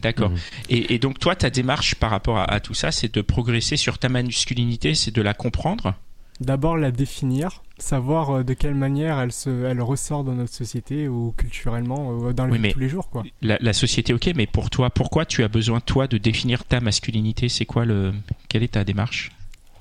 [0.03, 0.31] D'accord.
[0.31, 0.37] Mhm.
[0.71, 3.77] Et, et donc toi, ta démarche par rapport à, à tout ça, c'est de progresser
[3.77, 5.95] sur ta masculinité, c'est de la comprendre.
[6.41, 11.09] D'abord, la définir, savoir euh, de quelle manière elle, se, elle ressort dans notre société
[11.09, 13.09] ou culturellement, ou dans la Oui, vie de tous les jours.
[13.09, 13.23] Quoi.
[13.41, 16.81] La, la société, ok, mais pour toi, pourquoi tu as besoin toi de définir ta
[16.81, 17.49] masculinité?
[17.49, 18.13] C'est quoi le
[18.49, 19.33] Quelle est ta démarche?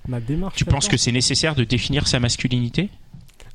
[0.08, 0.56] Ma démarche.
[0.56, 2.90] Tu penses que c'est nécessaire de définir sa masculinité?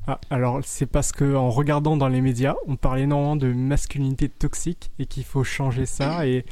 [0.07, 4.29] Ah, alors, c'est parce que en regardant dans les médias, on parle énormément de masculinité
[4.29, 6.43] toxique et qu'il faut changer ça et,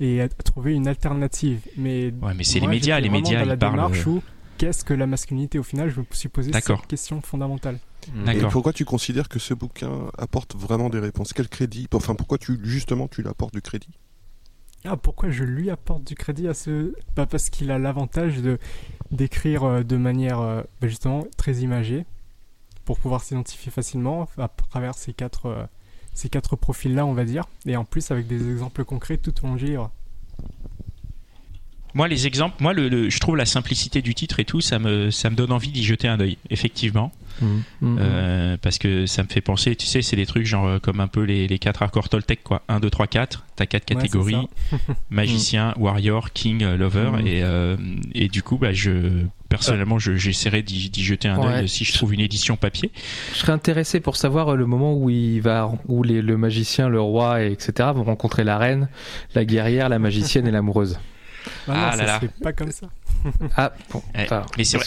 [0.00, 1.60] et trouver une alternative.
[1.76, 2.98] Mais Ouais, mais c'est les médias.
[3.00, 3.78] Les médias, ils parlent.
[3.80, 4.22] euh, où
[4.58, 7.78] qu'est-ce que la masculinité au final Je me suis posé cette question fondamentale.
[8.08, 8.50] Et D'accord.
[8.50, 11.32] pourquoi tu considères que ce bouquin apporte vraiment des réponses?
[11.32, 13.98] Quel crédit Enfin, pourquoi tu justement tu lui apportes du crédit?
[14.84, 18.58] Ah, pourquoi je lui apporte du crédit à ce bah Parce qu'il a l'avantage de
[19.10, 22.04] d'écrire euh, de manière euh, bah, justement très imagée
[22.84, 25.64] pour pouvoir s'identifier facilement à travers ces quatre, euh,
[26.12, 27.44] ces quatre profils-là, on va dire.
[27.64, 29.90] Et en plus, avec des exemples concrets tout au long du livre.
[31.94, 34.78] Moi, les exemples, moi, le, le- je trouve la simplicité du titre et tout, ça
[34.78, 37.12] me, ça me donne envie d'y jeter un œil, effectivement.
[37.40, 37.62] Mhm.
[37.80, 37.98] Mhm.
[38.00, 41.00] Euh, parce que ça me fait penser, tu sais, c'est des trucs genre euh, comme
[41.00, 42.62] un peu les, les quatre accords Toltec, quoi.
[42.68, 43.44] 1, 2, 3, 4.
[43.56, 44.48] T'as quatre Ouais, c'est catégories
[45.10, 47.10] magicien, warrior, king, euh, lover.
[47.24, 47.76] Et, euh,
[48.14, 51.66] et du coup, bah, je, personnellement, je- j'essaierai d'y d'y jeter un œil Ouais.
[51.68, 52.90] si je trouve une édition papier.
[53.32, 57.00] Je serais intéressé pour savoir le moment où il va, où les, le magicien, le
[57.00, 57.90] roi, et etc.
[57.94, 58.88] vont rencontrer la reine,
[59.34, 60.98] la guerrière, la magicienne et l'amoureuse.
[61.66, 62.14] Bah non, Ah ça là là.
[62.20, 62.88] se fait pas comme ça.
[63.56, 64.02] Ah, bon.
[64.14, 64.28] Vrai,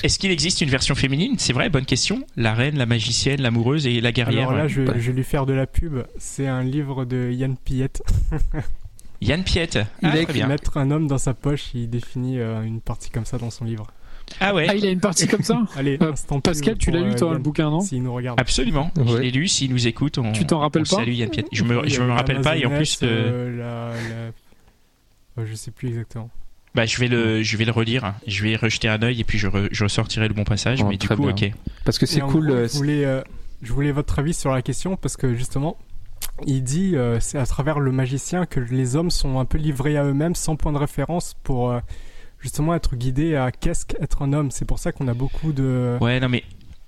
[0.04, 1.36] est-ce qu'il existe une version féminine?
[1.40, 2.24] C'est vrai, bonne question.
[2.36, 4.50] La reine, la magicienne, l'amoureuse et la guerrière.
[4.50, 6.04] Alors là, je, je vais lui faire de la pub.
[6.20, 8.04] C'est un livre de Yann Piette.
[9.22, 9.80] Yann Piette.
[10.04, 10.46] Il Ah, a très bien.
[10.48, 13.66] Mettre un homme dans sa poche, il définit euh, une partie comme ça dans son
[13.66, 13.88] livre.
[14.40, 14.68] Ah ouais.
[14.70, 15.64] Ah, il a une partie comme ça?
[15.76, 17.80] Allez, Euh, Pascal, tu l'as lu euh, toi le Yann, bouquin, non?
[17.80, 18.40] S'il nous regarde.
[18.40, 18.92] Absolument.
[19.04, 19.48] Je l'ai lu.
[19.48, 20.32] S'il nous écoute, on.
[20.34, 20.98] Tu t'en rappelles pas?
[20.98, 21.48] Salut Yann Piette.
[21.52, 23.00] Je me, Il je a me rappelle pas et en plus.
[23.02, 26.30] euh, euh, la- la- euh, je sais plus exactement.
[26.76, 28.14] Bah, je vais le, je vais le relire.
[28.28, 30.80] Je vais y rejeter un œil et puis je, re- je ressortirai le bon passage.
[30.84, 31.30] Oh, mais du coup, bien.
[31.32, 31.52] ok.
[31.86, 32.48] Parce que c'est cool.
[32.48, 33.22] gros, euh, je, voulais, euh,
[33.62, 35.78] je voulais votre avis sur la question parce que justement,
[36.46, 39.98] il dit euh, c'est à travers le magicien que les hommes sont un peu livrés
[39.98, 41.80] à eux-mêmes sans point de référence pour euh,
[42.40, 44.52] justement être guidés à qu'est-ce qu'être un homme.
[44.52, 45.98] C'est pour ça qu'on a beaucoup de.
[46.00, 46.44] Ouais, non mais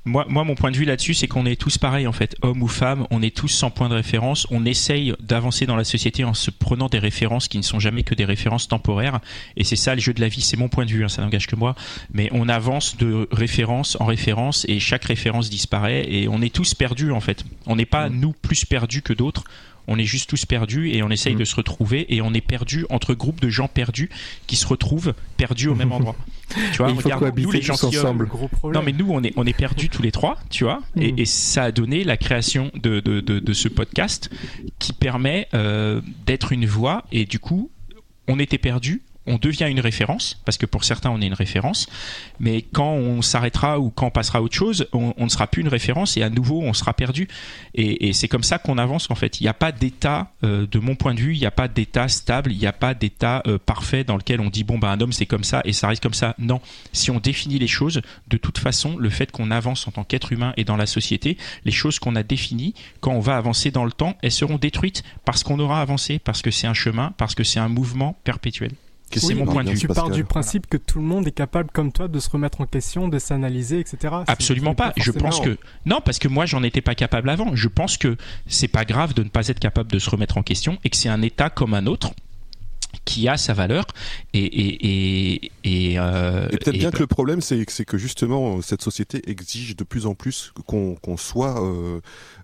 [0.05, 2.63] moi, moi, mon point de vue là-dessus, c'est qu'on est tous pareils en fait, hommes
[2.63, 4.47] ou femmes, on est tous sans point de référence.
[4.49, 8.03] On essaye d'avancer dans la société en se prenant des références qui ne sont jamais
[8.03, 9.19] que des références temporaires.
[9.57, 10.41] Et c'est ça le jeu de la vie.
[10.41, 11.75] C'est mon point de vue, hein, ça n'engage que moi.
[12.13, 16.73] Mais on avance de référence en référence et chaque référence disparaît et on est tous
[16.73, 17.43] perdus en fait.
[17.65, 19.43] On n'est pas nous plus perdus que d'autres.
[19.89, 21.39] On est juste tous perdus et on essaye Mm.
[21.39, 24.09] de se retrouver et on est perdus entre groupes de gens perdus
[24.47, 26.15] qui se retrouvent perdus au même endroit.
[26.71, 28.23] Tu vois, regarde, nous les tous gentilshommes, ensemble.
[28.23, 30.81] Le gros non, mais nous, on est, on est perdus tous les trois, tu vois,
[30.99, 31.19] et, Mm.
[31.19, 34.29] et ça a donné la création de, de, de, de ce podcast
[34.79, 37.69] qui permet euh, d'être une voix, et du coup,
[38.27, 41.87] on était perdus, on devient une référence, parce que pour certains, on est une référence,
[42.39, 45.61] mais quand on s'arrêtera ou quand on passera à autre chose, on, ne sera plus
[45.61, 47.27] une référence, et à nouveau, on sera perdu.
[47.75, 49.39] Et, et c'est comme ça qu'on avance, en fait.
[49.39, 51.67] Il n'y a pas d'état, euh, de mon point de vue, il n'y a pas
[51.67, 54.91] d'état stable, il n'y a pas d'état euh, parfait dans lequel on dit, bon, bah,
[54.91, 56.35] un homme, c'est comme ça, et ça reste comme ça.
[56.37, 56.59] Non
[56.93, 60.31] si on définit les choses, de toute façon, le fait qu'on avance en tant qu'être
[60.31, 63.85] humain et dans la société, les choses qu'on a définies, quand on va avancer dans
[63.85, 67.35] le temps, elles seront détruites parce qu'on aura avancé, parce que c'est un chemin, parce
[67.35, 68.71] que c'est un mouvement perpétuel.
[69.09, 69.77] Qu'est-ce C'est mon point de vue.
[69.77, 72.29] Tu pars Pascal du principe que tout le monde est capable, comme toi, de se
[72.29, 74.13] remettre en question, de s'analyser, etc.
[74.27, 74.93] Absolument c'est pas.
[74.97, 77.55] Je pense que non, parce que moi j'en étais pas capable avant.
[77.55, 80.43] Je pense que c'est pas grave de ne pas être capable de se remettre en
[80.43, 82.11] question et que c'est un état comme un autre
[83.05, 83.85] qui a sa valeur
[84.33, 84.87] et et
[85.35, 89.21] et et, euh, Et peut-être bien que le problème, c'est c'est que justement, cette société
[89.29, 92.01] exige de plus en plus qu'on qu'on soit euh,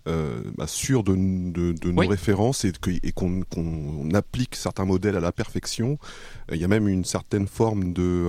[0.08, 2.08] euh, bah, sûr de, de, de nos Oui.
[2.08, 2.72] références et
[3.14, 5.98] qu'on applique certains modèles à la perfection.
[6.52, 8.28] Il y a même une certaine forme de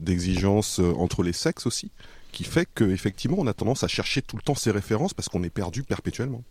[0.00, 1.90] d'exigence entre les sexes aussi,
[2.32, 5.42] qui fait qu'effectivement, on a tendance à chercher tout le temps ces références parce qu'on
[5.42, 6.42] est perdu perpétuellement.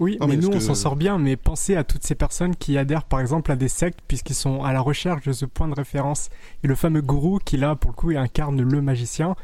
[0.00, 1.18] Oui, Non, mais, mais nous, on s'en sort bien.
[1.18, 4.62] Mais pensez à toutes ces personnes qui adhèrent, par exemple, à des sectes, puisqu'ils sont
[4.62, 6.30] à la recherche de ce point de référence.
[6.62, 9.34] Et le fameux gourou qui, là, pour le coup, incarne le magicien,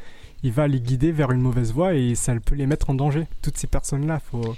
[0.43, 3.27] il va les guider vers une mauvaise voie et ça peut les mettre en danger.
[3.43, 4.55] Toutes ces personnes-là, faut.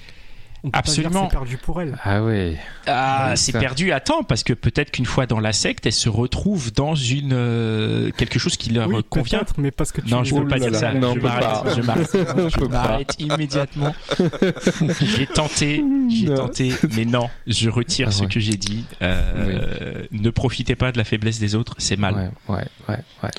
[0.66, 1.12] On peut Absolument.
[1.12, 1.96] Pas dire c'est perdu pour elles.
[2.02, 2.56] Ah ouais.
[2.88, 5.92] Ah, Ouais, c'est perdu à temps parce que peut-être qu'une fois dans la secte, elles
[5.92, 9.42] se retrouvent dans une euh, quelque chose qui leur oui, convient.
[9.58, 10.10] mais parce que tu.
[10.10, 10.92] Non, je peux pas dire ça.
[10.92, 11.40] non, je m'arrête.
[11.44, 11.64] pas.
[11.76, 12.10] Je m'arrête.
[12.36, 12.82] Je Je peux pas.
[12.82, 13.94] m'arrête immédiatement.
[15.00, 18.28] j'ai tenté, j'ai tenté, mais non, je retire Ah ce ouais.
[18.28, 18.84] que j'ai dit.
[19.02, 22.32] Euh, Ne profitez pas de la faiblesse des autres, c'est mal.
[22.48, 23.30] Ouais, ouais, ouais, ouais.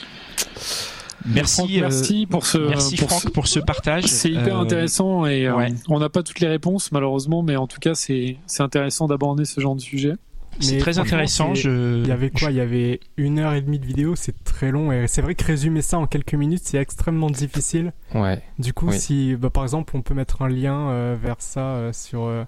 [1.28, 2.58] Merci, Franck, euh, merci pour ce.
[2.58, 4.04] merci pour Franck ce- pour ce partage.
[4.06, 5.74] C'est hyper Euh, intéressant et euh, ouais.
[5.90, 9.46] on n'a pas toutes les réponses malheureusement, mais en tout cas c'est c'est intéressant d'aborder
[9.46, 10.14] ce genre de sujet.
[10.60, 11.54] C'est très intéressant.
[11.54, 12.02] Je...
[12.02, 12.50] Il y avait quoi?
[12.50, 14.92] Il y avait une heure et demie de vidéo, c'est très long.
[14.92, 17.94] Et c'est vrai que résumer ça en quelques minutes, c'est extrêmement difficile.
[18.16, 18.42] Ouais.
[18.58, 19.00] Du coup, Oui.
[19.00, 22.24] si, bah, par exemple, on peut mettre un lien euh, vers ça euh, sur.
[22.24, 22.44] euh,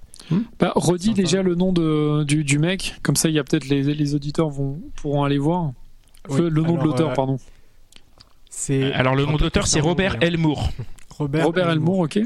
[0.59, 3.67] Bah, redis déjà le nom de, du, du mec, comme ça il y a peut-être
[3.69, 5.73] les, les auditeurs vont pourront aller voir.
[6.29, 7.37] Oui, le nom alors, de l'auteur, euh, pardon.
[8.59, 10.69] C'est Alors le nom de peu l'auteur plus c'est Robert Elmour.
[11.17, 12.19] Robert, Robert Elmour, ok.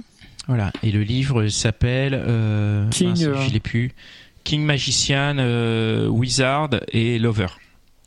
[0.48, 0.72] Voilà.
[0.82, 3.92] Et le livre s'appelle euh, King, mince, euh, je l'ai plus.
[4.44, 7.48] King Magician, euh, Wizard et Lover.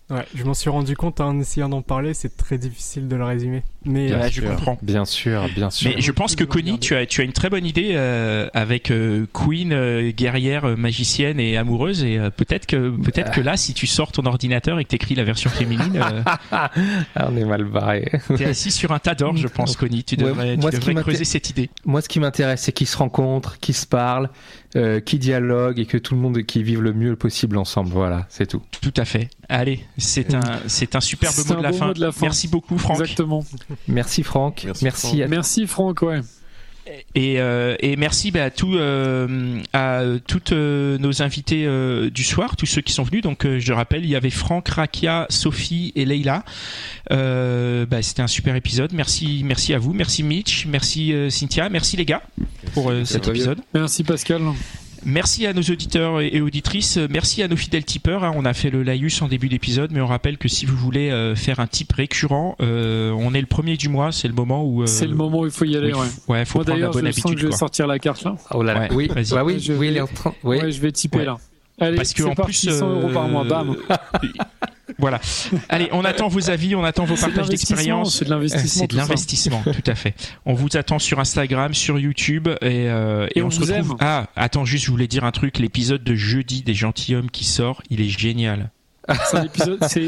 [0.08, 3.24] Ouais, je m'en suis rendu compte en essayant d'en parler, c'est très difficile de le
[3.24, 3.64] résumer.
[3.84, 4.78] Mais Ouais, euh, je comprends.
[4.80, 5.90] Bien sûr, bien sûr.
[5.94, 8.92] Mais je pense que Connie, tu as, tu as une très bonne idée euh, avec
[8.92, 12.04] euh, Queen, euh, guerrière, euh, magicienne et amoureuse.
[12.04, 15.16] Et euh, peut-être que peut-être que là, si tu sors ton ordinateur et que t'écris
[15.16, 16.70] la version féminine, euh, Ah,
[17.28, 18.08] on est mal barré.
[18.36, 20.04] t'es assis sur un tas d'or, je pense, Connie.
[20.04, 21.68] Tu devrais, tu moi, qui devrais creuser cette idée.
[21.84, 24.30] Moi, ce qui m'intéresse, c'est qu'ils se rencontrent, qu'ils se parlent,
[24.76, 27.90] euh, qu'ils dialoguent et que tout le monde qui vive le mieux possible ensemble.
[27.90, 28.62] Voilà, c'est tout.
[28.80, 29.30] Tout à fait.
[29.48, 31.86] Allez, c'est un c'est un superbe mot un de, la fin.
[31.88, 32.26] mot de la fin.
[32.26, 33.00] Merci beaucoup, Franck.
[33.00, 33.44] Exactement.
[33.88, 34.62] Merci Franck.
[34.64, 35.20] Merci, Merci, Franck.
[35.22, 36.20] à Merci Franck, ouais.
[37.14, 42.24] Et, euh, et merci bah, à, tout, euh, à toutes euh, nos invités euh, du
[42.24, 43.22] soir, tous ceux qui sont venus.
[43.22, 46.44] Donc, euh, je rappelle, il y avait Franck, Rakia, Sophie et Leïla.
[47.12, 48.92] Euh, bah, C'était un super épisode.
[48.92, 49.92] Merci, merci à vous.
[49.92, 50.66] Merci Mitch.
[50.66, 51.68] Merci euh, Cynthia.
[51.68, 52.22] Merci les gars
[52.74, 53.58] pour euh, cet épisode.
[53.74, 54.42] Merci Pascal.
[55.08, 56.98] Merci à nos auditeurs et auditrices.
[57.08, 58.24] Merci à nos fidèles tipeurs.
[58.24, 58.32] hein.
[58.34, 61.10] On a fait le laïus en début d'épisode, mais on rappelle que si vous voulez
[61.10, 64.10] euh, faire un tip récurrent, euh, on est le premier du mois.
[64.10, 64.82] C'est le moment où.
[64.82, 66.06] euh, C'est le moment où il faut y aller, où il ouais.
[66.08, 67.38] faut- ouais, faut Moi prendre la d'ailleurs, je bonne sens que habitude.
[67.38, 67.58] je vais quoi.
[67.58, 68.36] sortir la carte là.
[68.50, 68.80] Oh là là.
[68.80, 69.30] Ouais, oui, vas-y.
[69.30, 70.00] bah oui, Je oui, vais-.
[70.02, 70.08] Oui.
[70.58, 71.24] Ouais, je vais typer Ouais.
[71.24, 71.36] là.
[71.78, 73.76] Allez, Parce que c'est en parti, plus, 100 euros par mois, bam.
[74.98, 75.20] voilà.
[75.68, 78.18] Allez, on attend vos avis, on attend vos C'est de partages l'investissement, d'expérience.
[78.18, 80.14] c'est de l'investissement, C'est de tout l'investissement, tout à fait.
[80.44, 83.90] On vous attend sur Instagram, sur YouTube et, euh, Et on se vous retrouve.
[83.92, 83.96] aime.
[84.00, 85.58] Ah, attends, juste, je voulais dire un truc.
[85.58, 88.70] L'épisode de jeudi des gentilshommes qui sort, il est génial.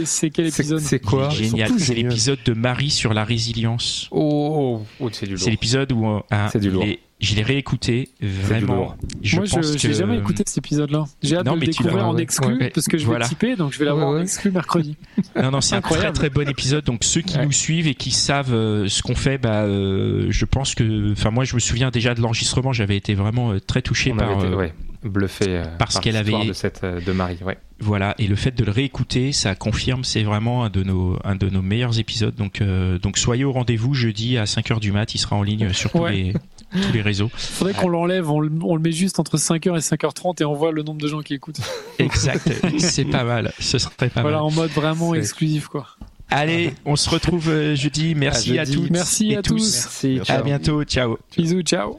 [0.05, 1.71] C'est quel épisode c'est quoi génial.
[1.79, 4.09] C'est l'épisode de Marie sur la résilience.
[4.11, 5.43] Oh, oh, c'est du lourd.
[5.45, 6.21] C'est l'épisode où euh,
[6.51, 6.85] C'est du lourd.
[7.21, 8.95] Je l'ai réécouté vraiment.
[9.23, 11.05] Je Moi, je que jamais écouté cet épisode-là.
[11.23, 12.71] J'ai hâte Non, de le mais tu découvrir en ouais, exclu ouais.
[12.73, 13.27] parce que je vais Voilà.
[13.29, 14.97] typer, donc je vais l'avoir Ouais, en exclu mercredi.
[15.43, 16.85] Non, non, c'est un très très bon épisode.
[16.85, 17.45] Donc ceux qui Ouais.
[17.45, 21.31] nous suivent et qui savent euh, ce qu'on fait, bah, euh, je pense que, enfin
[21.31, 24.39] moi je me souviens déjà de l'enregistrement, j'avais été vraiment euh, très touché On par,
[24.39, 24.73] été, euh, ouais,
[25.05, 27.39] bluffé euh, parce par qu'elle l'histoire avait- de cette euh, de Marie.
[27.45, 27.57] Ouais.
[27.81, 28.15] voilà.
[28.19, 31.49] Et le fait de le réécouter, ça confirme, c'est vraiment un de nos un de
[31.49, 32.35] nos meilleurs épisodes.
[32.35, 35.73] Donc euh, donc soyez au rendez-vous jeudi à 5h du mat, il sera en ligne
[35.73, 36.13] sur tous Ouais.
[36.13, 36.33] les
[36.83, 37.31] tous les réseaux.
[37.35, 40.53] Faudrait qu'on l'enlève, on le, on le met juste entre 5h et 5h30 et on
[40.53, 41.61] voit le nombre de gens qui écoutent.
[41.99, 42.47] Exact,
[42.79, 43.53] c'est pas mal.
[43.59, 44.45] Ce serait pas voilà, mal.
[44.47, 45.87] en mode vraiment exclusif, quoi.
[46.31, 48.15] Allez, on se retrouve jeudi.
[48.15, 48.77] Merci À à, jeudi.
[48.83, 49.55] toutes Merci et à tous.
[49.55, 50.09] tous.
[50.17, 50.31] Merci.
[50.31, 50.85] À bientôt.
[50.85, 51.17] Ciao.
[51.39, 51.99] Bisous, ciao.